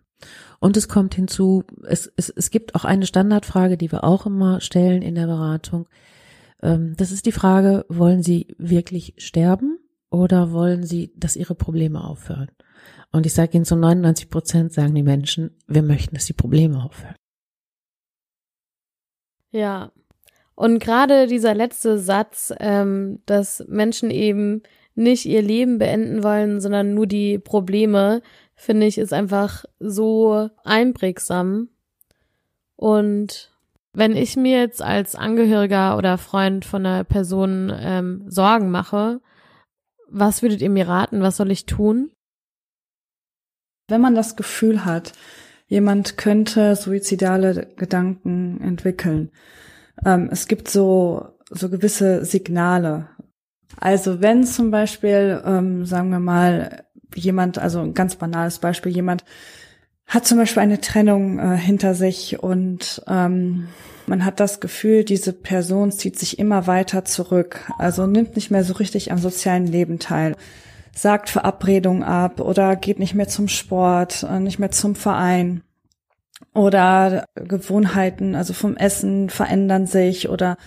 Und 0.60 0.78
es 0.78 0.88
kommt 0.88 1.14
hinzu, 1.14 1.64
es, 1.88 2.12
es, 2.16 2.30
es 2.30 2.50
gibt 2.50 2.76
auch 2.76 2.86
eine 2.86 3.06
Standardfrage, 3.06 3.78
die 3.78 3.92
wir 3.92 4.04
auch 4.04 4.26
immer 4.26 4.62
stellen 4.62 5.02
in 5.02 5.16
der 5.16 5.28
Beratung. 5.28 5.88
Ähm, 6.62 6.96
das 6.98 7.12
ist 7.12 7.26
die 7.26 7.32
Frage, 7.32 7.86
wollen 7.90 8.24
Sie 8.24 8.56
wirklich 8.58 9.14
sterben 9.18 9.78
oder 10.10 10.52
wollen 10.52 10.84
Sie, 10.84 11.14
dass 11.16 11.36
Ihre 11.36 11.56
Probleme 11.56 12.04
aufhören? 12.04 12.50
Und 13.12 13.26
ich 13.26 13.34
sage 13.34 13.52
Ihnen, 13.54 13.66
zu 13.66 13.76
99 13.76 14.30
Prozent 14.30 14.74
sagen 14.74 14.96
die 14.96 15.04
Menschen, 15.04 15.58
wir 15.68 15.84
möchten, 15.84 16.16
dass 16.16 16.26
die 16.26 16.34
Probleme 16.34 16.84
aufhören. 16.84 17.16
Ja. 19.52 19.92
Und 20.56 20.80
gerade 20.80 21.28
dieser 21.28 21.54
letzte 21.54 22.00
Satz, 22.00 22.54
ähm, 22.60 23.20
dass 23.26 23.64
Menschen 23.68 24.10
eben 24.10 24.64
nicht 24.96 25.26
ihr 25.26 25.44
Leben 25.44 25.78
beenden 25.78 26.24
wollen, 26.24 26.60
sondern 26.60 26.96
nur 26.96 27.06
die 27.06 27.38
Probleme, 27.38 28.22
finde 28.56 28.88
ich, 28.88 28.98
ist 28.98 29.14
einfach 29.14 29.66
so 29.80 30.50
einprägsam. 30.64 31.70
Und 32.76 33.52
wenn 33.94 34.16
ich 34.16 34.36
mir 34.36 34.60
jetzt 34.60 34.82
als 34.82 35.16
Angehöriger 35.16 35.98
oder 35.98 36.18
Freund 36.18 36.66
von 36.66 36.86
einer 36.86 37.04
Person 37.04 37.72
ähm, 37.76 38.24
Sorgen 38.28 38.72
mache, 38.72 39.22
was 40.10 40.42
würdet 40.42 40.62
ihr 40.62 40.70
mir 40.70 40.88
raten? 40.88 41.22
Was 41.22 41.38
soll 41.38 41.52
ich 41.52 41.66
tun? 41.66 42.12
Wenn 43.88 44.02
man 44.02 44.16
das 44.16 44.36
Gefühl 44.36 44.84
hat, 44.84 45.14
jemand 45.68 46.18
könnte 46.18 46.76
suizidale 46.76 47.68
Gedanken 47.78 48.60
entwickeln, 48.62 49.32
ähm, 50.06 50.30
es 50.32 50.48
gibt 50.48 50.70
so, 50.70 51.30
so 51.50 51.70
gewisse 51.70 52.26
Signale. 52.26 53.08
Also 53.80 54.22
wenn 54.22 54.44
zum 54.44 54.72
Beispiel, 54.72 55.42
ähm, 55.46 55.86
sagen 55.86 56.10
wir 56.10 56.20
mal, 56.20 56.84
jemand, 57.16 57.60
also 57.60 57.80
ein 57.80 57.94
ganz 57.94 58.16
banales 58.16 58.60
Beispiel, 58.60 58.92
jemand 58.92 59.24
hat 60.06 60.26
zum 60.26 60.38
Beispiel 60.38 60.64
eine 60.64 60.82
Trennung 60.82 61.40
äh, 61.40 61.58
hinter 61.58 61.94
sich 61.94 62.42
und 62.42 63.02
ähm, 63.08 63.68
man 64.06 64.26
hat 64.26 64.40
das 64.40 64.60
Gefühl, 64.60 65.04
diese 65.04 65.34
Person 65.34 65.92
zieht 65.92 66.18
sich 66.20 66.40
immer 66.40 66.68
weiter 66.68 67.06
zurück, 67.06 67.72
also 67.78 68.06
nimmt 68.08 68.36
nicht 68.36 68.52
mehr 68.52 68.64
so 68.64 68.74
richtig 68.74 69.12
am 69.12 69.18
sozialen 69.18 69.68
Leben 69.68 70.00
teil, 70.00 70.36
sagt 70.98 71.30
Verabredungen 71.30 72.04
ab 72.04 72.42
oder 72.42 72.76
geht 72.76 73.00
nicht 73.00 73.14
mehr 73.14 73.28
zum 73.28 73.48
Sport, 73.48 74.24
äh, 74.24 74.40
nicht 74.40 74.60
mehr 74.60 74.72
zum 74.72 74.96
Verein. 74.96 75.62
Oder 76.54 77.26
Gewohnheiten, 77.36 78.36
also 78.36 78.54
vom 78.54 78.76
Essen 78.78 79.30
verändern 79.30 79.88
sich 79.88 80.30
oder 80.30 80.58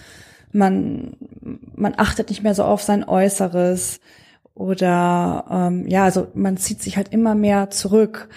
man 0.52 1.16
man 1.74 1.94
achtet 1.96 2.28
nicht 2.28 2.42
mehr 2.42 2.54
so 2.54 2.64
auf 2.64 2.82
sein 2.82 3.04
Äußeres 3.08 4.00
oder 4.54 5.44
ähm, 5.50 5.86
ja, 5.88 6.04
also 6.04 6.28
man 6.34 6.56
zieht 6.56 6.82
sich 6.82 6.96
halt 6.96 7.12
immer 7.12 7.34
mehr 7.34 7.70
zurück. 7.70 8.28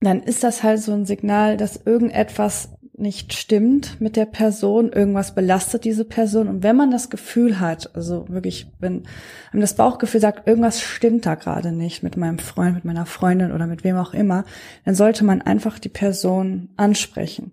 Dann 0.00 0.22
ist 0.22 0.44
das 0.44 0.62
halt 0.62 0.80
so 0.80 0.92
ein 0.92 1.06
Signal, 1.06 1.56
dass 1.56 1.76
irgendetwas 1.84 2.70
nicht 2.98 3.32
stimmt 3.32 4.00
mit 4.00 4.16
der 4.16 4.26
Person, 4.26 4.92
irgendwas 4.92 5.34
belastet 5.34 5.84
diese 5.84 6.04
Person. 6.04 6.48
Und 6.48 6.62
wenn 6.62 6.76
man 6.76 6.90
das 6.90 7.10
Gefühl 7.10 7.60
hat, 7.60 7.94
also 7.94 8.26
wirklich, 8.28 8.70
wenn 8.78 9.04
einem 9.52 9.60
das 9.60 9.74
Bauchgefühl 9.74 10.20
sagt, 10.20 10.46
irgendwas 10.46 10.80
stimmt 10.80 11.26
da 11.26 11.34
gerade 11.34 11.72
nicht 11.72 12.02
mit 12.02 12.16
meinem 12.16 12.38
Freund, 12.38 12.74
mit 12.74 12.84
meiner 12.84 13.06
Freundin 13.06 13.52
oder 13.52 13.66
mit 13.66 13.84
wem 13.84 13.96
auch 13.96 14.14
immer, 14.14 14.44
dann 14.84 14.94
sollte 14.94 15.24
man 15.24 15.42
einfach 15.42 15.78
die 15.78 15.88
Person 15.88 16.70
ansprechen. 16.76 17.52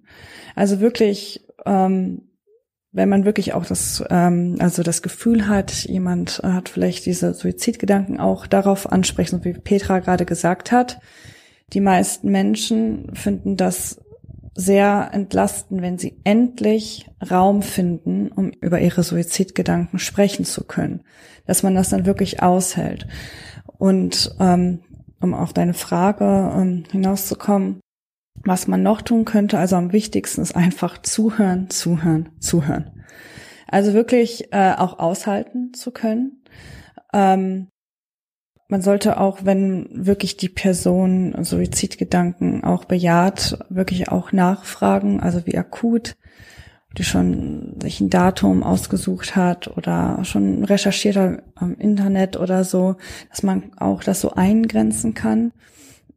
Also 0.55 0.79
wirklich, 0.79 1.45
ähm, 1.65 2.29
wenn 2.91 3.09
man 3.09 3.25
wirklich 3.25 3.53
auch 3.53 3.65
das, 3.65 4.03
ähm, 4.09 4.55
also 4.59 4.81
das 4.81 5.01
Gefühl 5.01 5.47
hat, 5.47 5.71
jemand 5.83 6.39
hat 6.43 6.69
vielleicht 6.69 7.05
diese 7.05 7.33
Suizidgedanken 7.33 8.19
auch 8.19 8.47
darauf 8.47 8.91
ansprechen, 8.91 9.37
so 9.37 9.45
wie 9.45 9.53
Petra 9.53 9.99
gerade 9.99 10.25
gesagt 10.25 10.71
hat, 10.71 10.99
die 11.73 11.81
meisten 11.81 12.29
Menschen 12.31 13.13
finden 13.15 13.57
das 13.57 13.99
sehr 14.55 15.09
entlastend, 15.11 15.81
wenn 15.81 15.97
sie 15.97 16.17
endlich 16.23 17.11
Raum 17.29 17.61
finden, 17.61 18.29
um 18.29 18.51
über 18.61 18.79
ihre 18.79 19.03
Suizidgedanken 19.03 19.99
sprechen 19.99 20.45
zu 20.45 20.63
können, 20.63 21.03
dass 21.45 21.61
man 21.61 21.75
das 21.75 21.89
dann 21.89 22.05
wirklich 22.05 22.41
aushält. 22.41 23.05
Und 23.77 24.33
ähm, 24.39 24.79
um 25.21 25.33
auf 25.33 25.51
deine 25.51 25.73
Frage 25.73 26.23
ähm, 26.55 26.85
hinauszukommen, 26.89 27.81
was 28.43 28.67
man 28.67 28.81
noch 28.81 29.01
tun 29.01 29.25
könnte, 29.25 29.57
also 29.57 29.75
am 29.75 29.91
wichtigsten 29.91 30.41
ist 30.41 30.55
einfach 30.55 31.01
zuhören, 31.01 31.69
zuhören, 31.69 32.29
zuhören. 32.39 33.03
Also 33.67 33.93
wirklich 33.93 34.53
äh, 34.53 34.73
auch 34.77 34.99
aushalten 34.99 35.73
zu 35.73 35.91
können. 35.91 36.43
Ähm, 37.13 37.67
man 38.67 38.81
sollte 38.81 39.19
auch, 39.19 39.39
wenn 39.43 39.87
wirklich 39.91 40.37
die 40.37 40.49
Person 40.49 41.35
Suizidgedanken 41.43 42.63
auch 42.63 42.85
bejaht, 42.85 43.59
wirklich 43.69 44.09
auch 44.09 44.31
nachfragen, 44.31 45.19
also 45.19 45.45
wie 45.45 45.57
akut, 45.57 46.15
die 46.97 47.03
schon 47.03 47.75
sich 47.81 47.99
ein 47.99 48.09
Datum 48.09 48.63
ausgesucht 48.63 49.35
hat 49.35 49.77
oder 49.77 50.23
schon 50.23 50.63
recherchiert 50.63 51.15
hat 51.15 51.43
am 51.55 51.75
Internet 51.75 52.37
oder 52.37 52.63
so, 52.63 52.95
dass 53.29 53.43
man 53.43 53.71
auch 53.77 54.03
das 54.03 54.21
so 54.21 54.31
eingrenzen 54.31 55.13
kann 55.13 55.51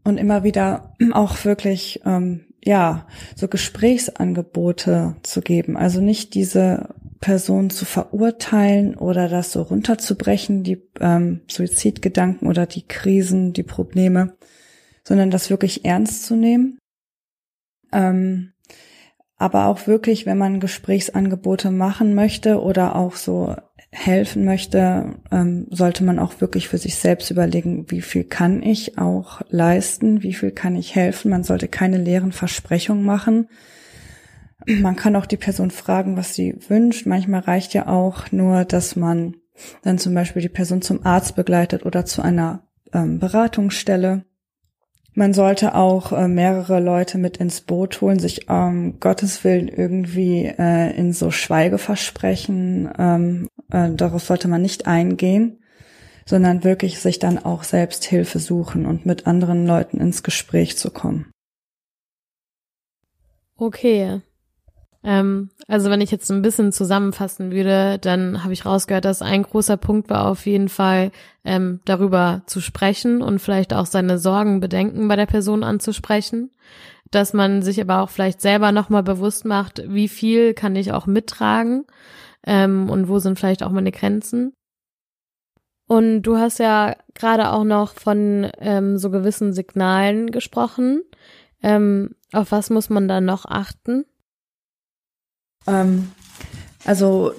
und 0.05 0.19
immer 0.19 0.45
wieder 0.45 0.95
auch 1.13 1.45
wirklich 1.45 2.01
ähm, 2.07 2.47
ja 2.65 3.07
so 3.37 3.49
Gesprächsangebote 3.49 5.17
zu 5.23 5.43
geben. 5.43 5.77
Also 5.77 6.01
nicht 6.01 6.35
diese 6.35 6.95
Person 7.21 7.71
zu 7.71 7.85
verurteilen 7.85 8.97
oder 8.97 9.29
das 9.29 9.53
so 9.53 9.63
runterzubrechen, 9.63 10.63
die 10.63 10.83
ähm, 11.01 11.41
Suizidgedanken 11.49 12.49
oder 12.49 12.67
die 12.67 12.87
Krisen, 12.87 13.53
die 13.53 13.63
Probleme, 13.63 14.37
sondern 15.05 15.31
das 15.31 15.51
wirklich 15.51 15.85
ernst 15.85 16.27
zu 16.27 16.37
nehmen. 16.37 16.79
Ähm, 17.93 18.53
aber 19.37 19.67
auch 19.67 19.87
wirklich, 19.87 20.27
wenn 20.27 20.39
man 20.39 20.61
Gesprächsangebote 20.61 21.71
machen 21.71 22.15
möchte 22.15 22.61
oder 22.61 22.97
auch 22.97 23.15
so 23.15 23.55
helfen 23.91 24.45
möchte, 24.45 25.15
ähm, 25.31 25.67
sollte 25.71 26.05
man 26.05 26.19
auch 26.19 26.41
wirklich 26.41 26.69
für 26.69 26.79
sich 26.79 26.97
selbst 26.97 27.31
überlegen, 27.31 27.91
wie 27.91 28.03
viel 28.03 28.25
kann 28.25 28.63
ich 28.63 28.99
auch 28.99 29.41
leisten, 29.49 30.23
wie 30.23 30.35
viel 30.35 30.51
kann 30.51 30.77
ich 30.77 30.95
helfen. 30.95 31.31
Man 31.31 31.45
sollte 31.45 31.69
keine 31.69 31.99
leeren 31.99 32.33
Versprechungen 32.33 33.05
machen, 33.05 33.49
man 34.69 34.97
kann 34.97 35.17
auch 35.17 35.27
die 35.27 35.37
Person 35.37 35.71
fragen, 35.71 36.17
was 36.17 36.35
sie 36.35 36.55
wünscht. 36.69 37.07
Manchmal 37.07 37.41
reicht 37.41 37.75
ja 37.75 37.89
auch 37.89 38.31
nur, 38.33 38.65
dass 38.65 38.97
man 38.97 39.37
dann 39.83 39.99
zum 39.99 40.15
Beispiel 40.15 40.43
die 40.43 40.49
Person 40.49 40.83
zum 40.83 41.05
Arzt 41.05 41.35
begleitet 41.35 41.85
oder 41.85 42.05
zu 42.05 42.23
einer 42.23 42.63
ähm, 42.93 43.19
Beratungsstelle. 43.19 44.25
Man 45.15 45.33
sollte 45.33 45.75
auch 45.75 46.13
äh, 46.13 46.29
mehrere 46.29 46.81
Leute 46.81 47.19
mit 47.19 47.39
ins 47.39 47.63
Boot 47.63 48.01
holen, 48.01 48.21
sich 48.21 48.47
ähm, 48.49 49.01
Gottes 49.01 49.43
Willen 49.43 49.69
irgendwie 49.69 50.45
äh, 50.47 50.97
in 50.97 51.13
so 51.13 51.31
Schweigeversprechen, 51.31 52.89
ähm, 52.97 53.49
äh, 53.73 53.91
darauf 53.91 54.23
sollte 54.23 54.47
man 54.47 54.63
nicht 54.63 54.87
eingehen, 54.87 55.59
sondern 56.25 56.63
wirklich 56.63 57.01
sich 57.01 57.19
dann 57.19 57.39
auch 57.39 57.65
selbst 57.65 58.05
Hilfe 58.05 58.39
suchen 58.39 58.87
und 58.87 59.07
mit 59.07 59.27
anderen 59.27 59.67
Leuten 59.67 59.99
ins 59.99 60.23
Gespräch 60.23 60.77
zu 60.77 60.91
kommen. 60.91 61.33
Okay, 63.57 64.21
ähm, 65.09 65.49
also 65.67 65.89
wenn 65.89 66.03
ich 66.03 66.11
jetzt 66.11 66.31
ein 66.31 66.43
bisschen 66.43 66.71
zusammenfassen 66.71 67.51
würde, 67.51 67.99
dann 67.99 68.45
habe 68.45 68.53
ich 68.53 68.67
rausgehört, 68.67 69.07
dass 69.07 69.23
ein 69.23 69.43
großer 69.43 69.79
Punkt 69.79 70.11
war 70.11 70.27
auf 70.27 70.45
jeden 70.45 70.69
Fall 70.69 71.13
ähm, 71.47 71.81
darüber 71.87 72.43
zu 72.45 72.61
sprechen 72.61 73.23
und 73.23 73.39
vielleicht 73.39 73.73
auch 73.73 73.87
seine 73.87 74.19
Sorgen, 74.19 74.61
Bedenken 74.61 75.09
bei 75.09 75.17
der 75.17 75.25
Person 75.25 75.65
anzusprechen, 75.65 76.51
dass 77.11 77.33
man 77.33 77.63
sich 77.63 77.81
aber 77.81 78.03
auch 78.03 78.11
vielleicht 78.11 78.43
selber 78.43 78.71
nochmal 78.71 79.03
bewusst 79.03 79.47
macht, 79.47 79.83
wie 79.87 80.09
viel 80.09 80.53
kann 80.53 80.77
ich 80.77 80.93
auch 80.93 81.07
mittragen 81.07 81.87
ähm, 82.47 82.91
und 82.91 83.09
wo 83.09 83.19
sind 83.19 83.39
vielleicht 83.39 83.63
auch 83.63 83.73
meine 83.73 83.93
Grenzen. 83.93 84.53
Und 85.87 86.21
du 86.21 86.37
hast 86.37 86.59
ja 86.59 86.97
gerade 87.15 87.53
auch 87.53 87.65
noch 87.65 87.95
von 87.95 88.51
ähm, 88.59 88.99
so 88.99 89.09
gewissen 89.09 89.55
Signalen 89.55 90.31
gesprochen. 90.33 91.01
Ähm, 91.63 92.11
auf 92.35 92.53
was 92.53 92.69
muss 92.69 92.91
man 92.91 93.09
da 93.09 93.23
noch 93.23 93.47
achten? 93.47 94.05
Ähm, 95.67 96.13
also 96.85 97.33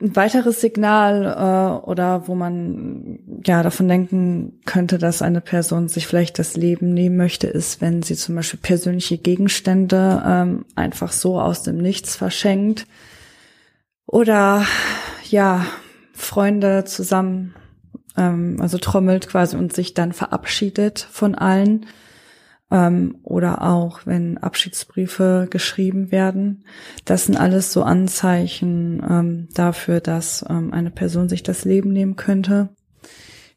ein 0.00 0.16
weiteres 0.16 0.60
Signal 0.60 1.24
äh, 1.26 1.86
oder 1.86 2.26
wo 2.26 2.34
man 2.34 3.18
ja 3.44 3.62
davon 3.62 3.86
denken 3.88 4.60
könnte, 4.64 4.98
dass 4.98 5.20
eine 5.20 5.40
Person 5.40 5.88
sich 5.88 6.06
vielleicht 6.06 6.38
das 6.38 6.56
Leben 6.56 6.94
nehmen 6.94 7.16
möchte, 7.16 7.46
ist, 7.46 7.80
wenn 7.80 8.02
sie 8.02 8.16
zum 8.16 8.34
Beispiel 8.34 8.60
persönliche 8.60 9.18
Gegenstände 9.18 10.22
ähm, 10.26 10.64
einfach 10.74 11.12
so 11.12 11.38
aus 11.38 11.62
dem 11.62 11.76
Nichts 11.76 12.16
verschenkt. 12.16 12.86
Oder 14.06 14.64
ja 15.28 15.66
Freunde 16.14 16.84
zusammen 16.84 17.54
ähm, 18.16 18.56
also 18.60 18.78
trommelt 18.78 19.28
quasi 19.28 19.56
und 19.56 19.72
sich 19.72 19.94
dann 19.94 20.12
verabschiedet 20.12 21.06
von 21.10 21.34
allen 21.34 21.86
ähm, 22.70 23.18
oder 23.22 23.62
auch 23.62 24.06
wenn 24.06 24.38
Abschiedsbriefe 24.38 25.48
geschrieben 25.50 26.12
werden. 26.12 26.64
Das 27.04 27.26
sind 27.26 27.36
alles 27.36 27.72
so 27.72 27.82
Anzeichen 27.82 29.02
ähm, 29.08 29.48
dafür, 29.54 30.00
dass 30.00 30.44
ähm, 30.48 30.72
eine 30.72 30.90
Person 30.90 31.28
sich 31.28 31.42
das 31.42 31.64
Leben 31.64 31.92
nehmen 31.92 32.16
könnte. 32.16 32.70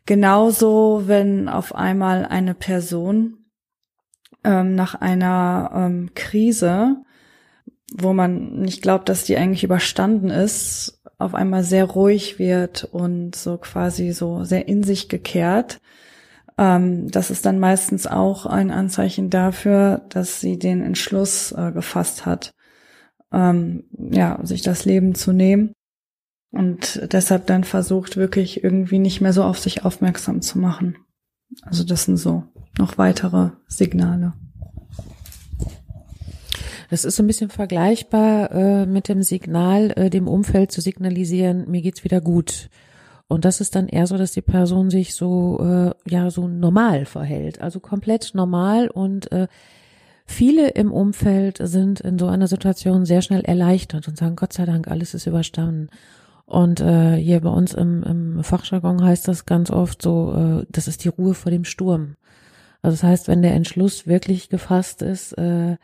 Genauso, 0.05 1.03
wenn 1.05 1.47
auf 1.47 1.75
einmal 1.75 2.25
eine 2.25 2.55
Person 2.55 3.37
ähm, 4.43 4.75
nach 4.75 4.95
einer 4.95 5.71
ähm, 5.73 6.11
Krise, 6.15 6.97
wo 7.95 8.11
man 8.13 8.59
nicht 8.59 8.81
glaubt, 8.81 9.07
dass 9.07 9.23
die 9.23 9.37
eigentlich 9.37 9.63
überstanden 9.63 10.29
ist, 10.29 11.01
auf 11.19 11.35
einmal 11.35 11.63
sehr 11.63 11.85
ruhig 11.85 12.39
wird 12.39 12.83
und 12.83 13.35
so 13.35 13.57
quasi 13.57 14.11
so 14.11 14.43
sehr 14.43 14.67
in 14.67 14.83
sich 14.83 15.07
gekehrt 15.07 15.79
ähm, 16.57 17.09
das 17.09 17.31
ist 17.31 17.45
dann 17.45 17.59
meistens 17.59 18.07
auch 18.07 18.45
ein 18.45 18.71
Anzeichen 18.71 19.29
dafür, 19.29 20.01
dass 20.09 20.39
sie 20.39 20.57
den 20.59 20.81
Entschluss 20.81 21.51
äh, 21.51 21.71
gefasst 21.71 22.25
hat, 22.25 22.53
ähm, 23.31 23.85
ja, 23.97 24.39
sich 24.43 24.61
das 24.61 24.85
Leben 24.85 25.15
zu 25.15 25.31
nehmen. 25.31 25.73
Und 26.51 27.07
deshalb 27.11 27.47
dann 27.47 27.63
versucht, 27.63 28.15
wirklich 28.15 28.63
irgendwie 28.63 28.99
nicht 28.99 29.21
mehr 29.21 29.33
so 29.33 29.43
auf 29.43 29.57
sich 29.57 29.85
aufmerksam 29.85 30.41
zu 30.41 30.59
machen. 30.59 30.97
Also 31.63 31.83
das 31.83 32.05
sind 32.05 32.17
so 32.17 32.43
noch 32.77 32.97
weitere 32.97 33.49
Signale. 33.67 34.33
Das 36.91 37.05
ist 37.05 37.15
so 37.15 37.23
ein 37.23 37.27
bisschen 37.27 37.49
vergleichbar 37.49 38.51
äh, 38.51 38.85
mit 38.85 39.09
dem 39.09 39.23
Signal, 39.23 39.93
äh, 39.95 40.09
dem 40.11 40.27
Umfeld 40.27 40.71
zu 40.71 40.79
signalisieren, 40.79 41.69
mir 41.69 41.81
geht's 41.81 42.03
wieder 42.03 42.21
gut. 42.21 42.69
Und 43.33 43.45
das 43.45 43.61
ist 43.61 43.75
dann 43.75 43.87
eher 43.87 44.05
so, 44.05 44.15
dass 44.15 44.31
die 44.31 44.43
Person 44.43 44.91
sich 44.91 45.15
so, 45.15 45.59
äh, 45.59 45.91
ja, 46.07 46.29
so 46.29 46.47
normal 46.47 47.05
verhält. 47.05 47.59
Also 47.61 47.79
komplett 47.79 48.31
normal 48.35 48.89
und 48.89 49.31
äh, 49.31 49.47
viele 50.25 50.69
im 50.69 50.91
Umfeld 50.91 51.57
sind 51.59 51.99
in 51.99 52.19
so 52.19 52.27
einer 52.27 52.47
Situation 52.47 53.05
sehr 53.05 53.23
schnell 53.23 53.41
erleichtert 53.41 54.07
und 54.07 54.17
sagen, 54.17 54.35
Gott 54.35 54.53
sei 54.53 54.65
Dank, 54.65 54.87
alles 54.87 55.15
ist 55.15 55.25
überstanden. 55.25 55.89
Und 56.45 56.79
äh, 56.79 57.15
hier 57.15 57.41
bei 57.41 57.49
uns 57.49 57.73
im, 57.73 58.03
im 58.03 58.43
Fachjargon 58.43 59.03
heißt 59.03 59.27
das 59.27 59.47
ganz 59.47 59.71
oft 59.71 60.03
so, 60.03 60.61
äh, 60.61 60.65
das 60.69 60.87
ist 60.87 61.03
die 61.03 61.09
Ruhe 61.09 61.33
vor 61.33 61.51
dem 61.51 61.65
Sturm. 61.65 62.17
Also 62.83 62.93
das 62.93 63.03
heißt, 63.03 63.27
wenn 63.27 63.41
der 63.41 63.55
Entschluss 63.55 64.05
wirklich 64.05 64.49
gefasst 64.49 65.01
ist, 65.01 65.33
äh, 65.39 65.77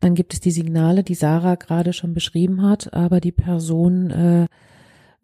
dann 0.00 0.14
gibt 0.16 0.32
es 0.34 0.40
die 0.40 0.50
Signale, 0.50 1.04
die 1.04 1.14
Sarah 1.14 1.54
gerade 1.54 1.92
schon 1.92 2.12
beschrieben 2.12 2.62
hat, 2.62 2.92
aber 2.92 3.20
die 3.20 3.32
Person 3.32 4.10
äh, 4.10 4.46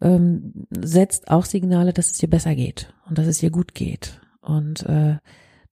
ähm, 0.05 0.67
setzt 0.69 1.31
auch 1.31 1.45
Signale, 1.45 1.91
dass 1.91 2.11
es 2.11 2.21
ihr 2.21 2.29
besser 2.29 2.55
geht 2.55 2.93
und 3.09 3.17
dass 3.17 3.25
es 3.25 3.41
ihr 3.41 3.49
gut 3.49 3.73
geht. 3.73 4.21
Und 4.39 4.85
äh, 4.85 5.17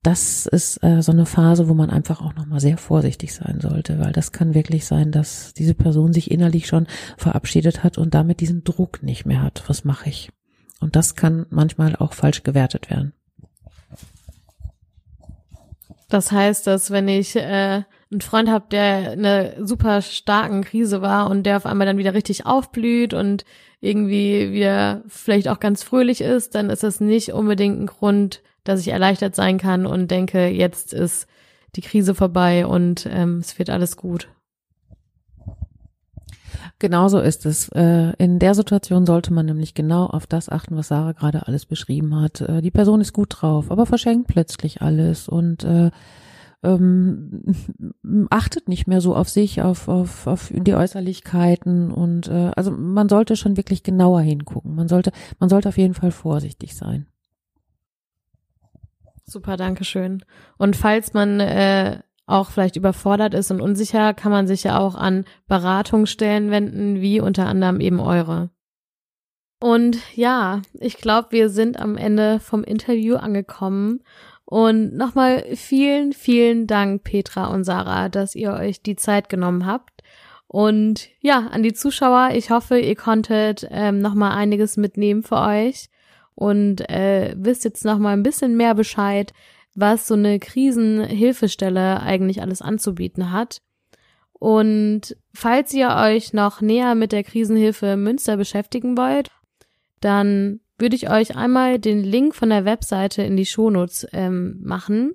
das 0.01 0.47
ist 0.47 0.83
äh, 0.83 1.01
so 1.01 1.11
eine 1.11 1.27
Phase, 1.27 1.69
wo 1.69 1.75
man 1.75 1.91
einfach 1.91 2.19
auch 2.19 2.33
nochmal 2.33 2.59
sehr 2.59 2.77
vorsichtig 2.77 3.33
sein 3.33 3.61
sollte, 3.61 3.99
weil 3.99 4.11
das 4.11 4.31
kann 4.31 4.55
wirklich 4.55 4.85
sein, 4.85 5.11
dass 5.11 5.53
diese 5.53 5.75
Person 5.75 6.13
sich 6.13 6.31
innerlich 6.31 6.67
schon 6.67 6.87
verabschiedet 7.17 7.83
hat 7.83 7.97
und 7.97 8.15
damit 8.15 8.39
diesen 8.39 8.63
Druck 8.63 9.03
nicht 9.03 9.25
mehr 9.25 9.43
hat. 9.43 9.63
Was 9.67 9.85
mache 9.85 10.09
ich? 10.09 10.31
Und 10.81 10.95
das 10.95 11.15
kann 11.15 11.45
manchmal 11.51 11.95
auch 11.95 12.13
falsch 12.13 12.43
gewertet 12.43 12.89
werden. 12.89 13.13
Das 16.09 16.31
heißt, 16.31 16.67
dass 16.67 16.91
wenn 16.91 17.07
ich 17.07 17.35
äh, 17.35 17.83
einen 18.13 18.21
Freund 18.21 18.49
habe, 18.49 18.65
der 18.71 19.13
in 19.13 19.25
einer 19.25 19.65
super 19.65 20.01
starken 20.01 20.63
Krise 20.63 21.01
war 21.01 21.29
und 21.29 21.43
der 21.43 21.57
auf 21.57 21.65
einmal 21.65 21.85
dann 21.85 21.97
wieder 21.97 22.13
richtig 22.13 22.45
aufblüht 22.45 23.13
und 23.13 23.43
irgendwie 23.81 24.53
wieder 24.53 25.03
vielleicht 25.07 25.49
auch 25.49 25.59
ganz 25.59 25.83
fröhlich 25.83 26.21
ist, 26.21 26.55
dann 26.55 26.69
ist 26.69 26.83
das 26.83 27.01
nicht 27.01 27.33
unbedingt 27.33 27.81
ein 27.81 27.87
Grund, 27.87 28.41
dass 28.63 28.79
ich 28.79 28.87
erleichtert 28.87 29.35
sein 29.35 29.57
kann 29.57 29.85
und 29.85 30.09
denke, 30.09 30.47
jetzt 30.47 30.93
ist 30.93 31.27
die 31.75 31.81
Krise 31.81 32.15
vorbei 32.15 32.65
und 32.65 33.07
ähm, 33.11 33.39
es 33.39 33.59
wird 33.59 33.69
alles 33.69 33.97
gut. 33.97 34.29
Genauso 36.79 37.19
ist 37.19 37.45
es. 37.45 37.69
Äh, 37.69 38.13
in 38.17 38.39
der 38.39 38.55
Situation 38.55 39.05
sollte 39.05 39.33
man 39.33 39.45
nämlich 39.45 39.73
genau 39.73 40.05
auf 40.05 40.27
das 40.27 40.49
achten, 40.49 40.75
was 40.75 40.89
Sarah 40.89 41.13
gerade 41.13 41.47
alles 41.47 41.65
beschrieben 41.65 42.19
hat. 42.19 42.41
Äh, 42.41 42.61
die 42.61 42.71
Person 42.71 43.01
ist 43.01 43.13
gut 43.13 43.35
drauf, 43.41 43.71
aber 43.71 43.85
verschenkt 43.85 44.27
plötzlich 44.27 44.81
alles 44.81 45.27
und 45.27 45.63
äh, 45.63 45.91
ähm, 46.63 47.43
achtet 48.29 48.69
nicht 48.69 48.87
mehr 48.87 49.01
so 49.01 49.15
auf 49.15 49.29
sich, 49.29 49.61
auf, 49.61 49.87
auf, 49.87 50.27
auf 50.27 50.51
die 50.51 50.73
Äußerlichkeiten 50.73 51.91
und 51.91 52.27
äh, 52.29 52.51
also 52.55 52.71
man 52.71 53.09
sollte 53.09 53.35
schon 53.35 53.57
wirklich 53.57 53.83
genauer 53.83 54.21
hingucken. 54.21 54.75
Man 54.75 54.87
sollte, 54.87 55.11
man 55.39 55.49
sollte 55.49 55.69
auf 55.69 55.77
jeden 55.77 55.93
Fall 55.93 56.11
vorsichtig 56.11 56.75
sein. 56.75 57.07
Super, 59.25 59.57
danke 59.57 59.83
schön. 59.83 60.23
Und 60.57 60.75
falls 60.75 61.13
man 61.13 61.39
äh, 61.39 61.99
auch 62.25 62.49
vielleicht 62.49 62.75
überfordert 62.75 63.33
ist 63.33 63.51
und 63.51 63.61
unsicher, 63.61 64.13
kann 64.13 64.31
man 64.31 64.47
sich 64.47 64.63
ja 64.63 64.79
auch 64.79 64.95
an 64.95 65.25
Beratungsstellen 65.47 66.51
wenden, 66.51 67.01
wie 67.01 67.19
unter 67.19 67.47
anderem 67.47 67.79
eben 67.79 67.99
eure. 67.99 68.49
Und 69.59 69.97
ja, 70.15 70.61
ich 70.73 70.97
glaube, 70.97 71.29
wir 71.31 71.49
sind 71.49 71.79
am 71.79 71.95
Ende 71.95 72.39
vom 72.41 72.65
Interview 72.65 73.15
angekommen 73.15 74.01
und 74.45 74.95
nochmal 74.95 75.45
vielen, 75.55 76.13
vielen 76.13 76.67
Dank, 76.67 77.03
Petra 77.03 77.47
und 77.47 77.63
Sarah, 77.63 78.09
dass 78.09 78.35
ihr 78.35 78.53
euch 78.53 78.81
die 78.81 78.95
Zeit 78.95 79.29
genommen 79.29 79.65
habt. 79.65 80.01
Und 80.47 81.09
ja, 81.19 81.47
an 81.47 81.63
die 81.63 81.73
Zuschauer, 81.73 82.31
ich 82.35 82.51
hoffe, 82.51 82.77
ihr 82.77 82.95
konntet 82.95 83.67
ähm, 83.71 83.99
nochmal 83.99 84.33
einiges 84.33 84.77
mitnehmen 84.77 85.23
für 85.23 85.39
euch 85.39 85.89
und 86.35 86.87
äh, 86.89 87.33
wisst 87.37 87.63
jetzt 87.63 87.85
nochmal 87.85 88.13
ein 88.13 88.23
bisschen 88.23 88.55
mehr 88.55 88.75
Bescheid, 88.75 89.33
was 89.75 90.07
so 90.07 90.13
eine 90.13 90.39
Krisenhilfestelle 90.39 92.01
eigentlich 92.01 92.41
alles 92.41 92.61
anzubieten 92.61 93.31
hat. 93.31 93.61
Und 94.33 95.15
falls 95.33 95.73
ihr 95.73 95.89
euch 95.89 96.33
noch 96.33 96.61
näher 96.61 96.95
mit 96.95 97.13
der 97.13 97.23
Krisenhilfe 97.23 97.95
Münster 97.97 98.37
beschäftigen 98.37 98.97
wollt, 98.97 99.31
dann 100.01 100.59
würde 100.77 100.95
ich 100.95 101.09
euch 101.09 101.35
einmal 101.35 101.79
den 101.79 102.03
Link 102.03 102.35
von 102.35 102.49
der 102.49 102.65
Webseite 102.65 103.23
in 103.23 103.37
die 103.37 103.45
Shownotes 103.45 104.07
ähm, 104.11 104.59
machen. 104.61 105.13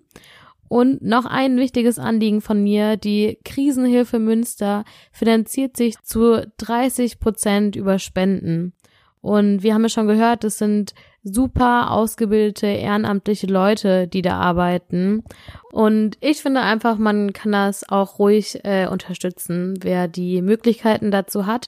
Und 0.68 1.02
noch 1.02 1.24
ein 1.24 1.56
wichtiges 1.56 1.98
Anliegen 1.98 2.40
von 2.42 2.62
mir, 2.62 2.96
die 2.96 3.38
Krisenhilfe 3.44 4.18
Münster 4.18 4.84
finanziert 5.12 5.76
sich 5.76 5.98
zu 6.02 6.46
30 6.58 7.18
Prozent 7.18 7.74
über 7.74 7.98
Spenden. 7.98 8.74
Und 9.20 9.62
wir 9.62 9.74
haben 9.74 9.82
ja 9.82 9.88
schon 9.88 10.06
gehört, 10.06 10.44
es 10.44 10.58
sind 10.58 10.94
super 11.22 11.90
ausgebildete 11.90 12.66
ehrenamtliche 12.66 13.46
Leute, 13.46 14.06
die 14.06 14.22
da 14.22 14.38
arbeiten. 14.38 15.24
Und 15.72 16.16
ich 16.20 16.38
finde 16.38 16.60
einfach, 16.60 16.98
man 16.98 17.32
kann 17.32 17.52
das 17.52 17.88
auch 17.88 18.18
ruhig 18.18 18.60
äh, 18.64 18.86
unterstützen, 18.86 19.74
wer 19.82 20.06
die 20.06 20.42
Möglichkeiten 20.42 21.10
dazu 21.10 21.46
hat. 21.46 21.66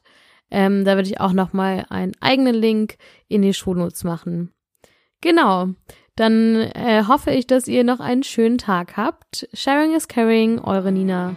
Ähm, 0.51 0.85
da 0.85 0.97
würde 0.97 1.09
ich 1.09 1.21
auch 1.21 1.33
nochmal 1.33 1.87
einen 1.89 2.13
eigenen 2.21 2.55
Link 2.55 2.97
in 3.29 3.43
die 3.43 3.55
Shownotes 3.55 4.05
machen. 4.05 4.53
Genau. 5.21 5.69
Dann 6.17 6.57
äh, 6.57 7.05
hoffe 7.07 7.31
ich, 7.31 7.47
dass 7.47 7.69
ihr 7.69 7.85
noch 7.85 8.01
einen 8.01 8.23
schönen 8.23 8.59
Tag 8.59 8.97
habt. 8.97 9.49
Sharing 9.55 9.95
is 9.95 10.09
caring, 10.09 10.59
eure 10.59 10.93
Nina. 10.93 11.35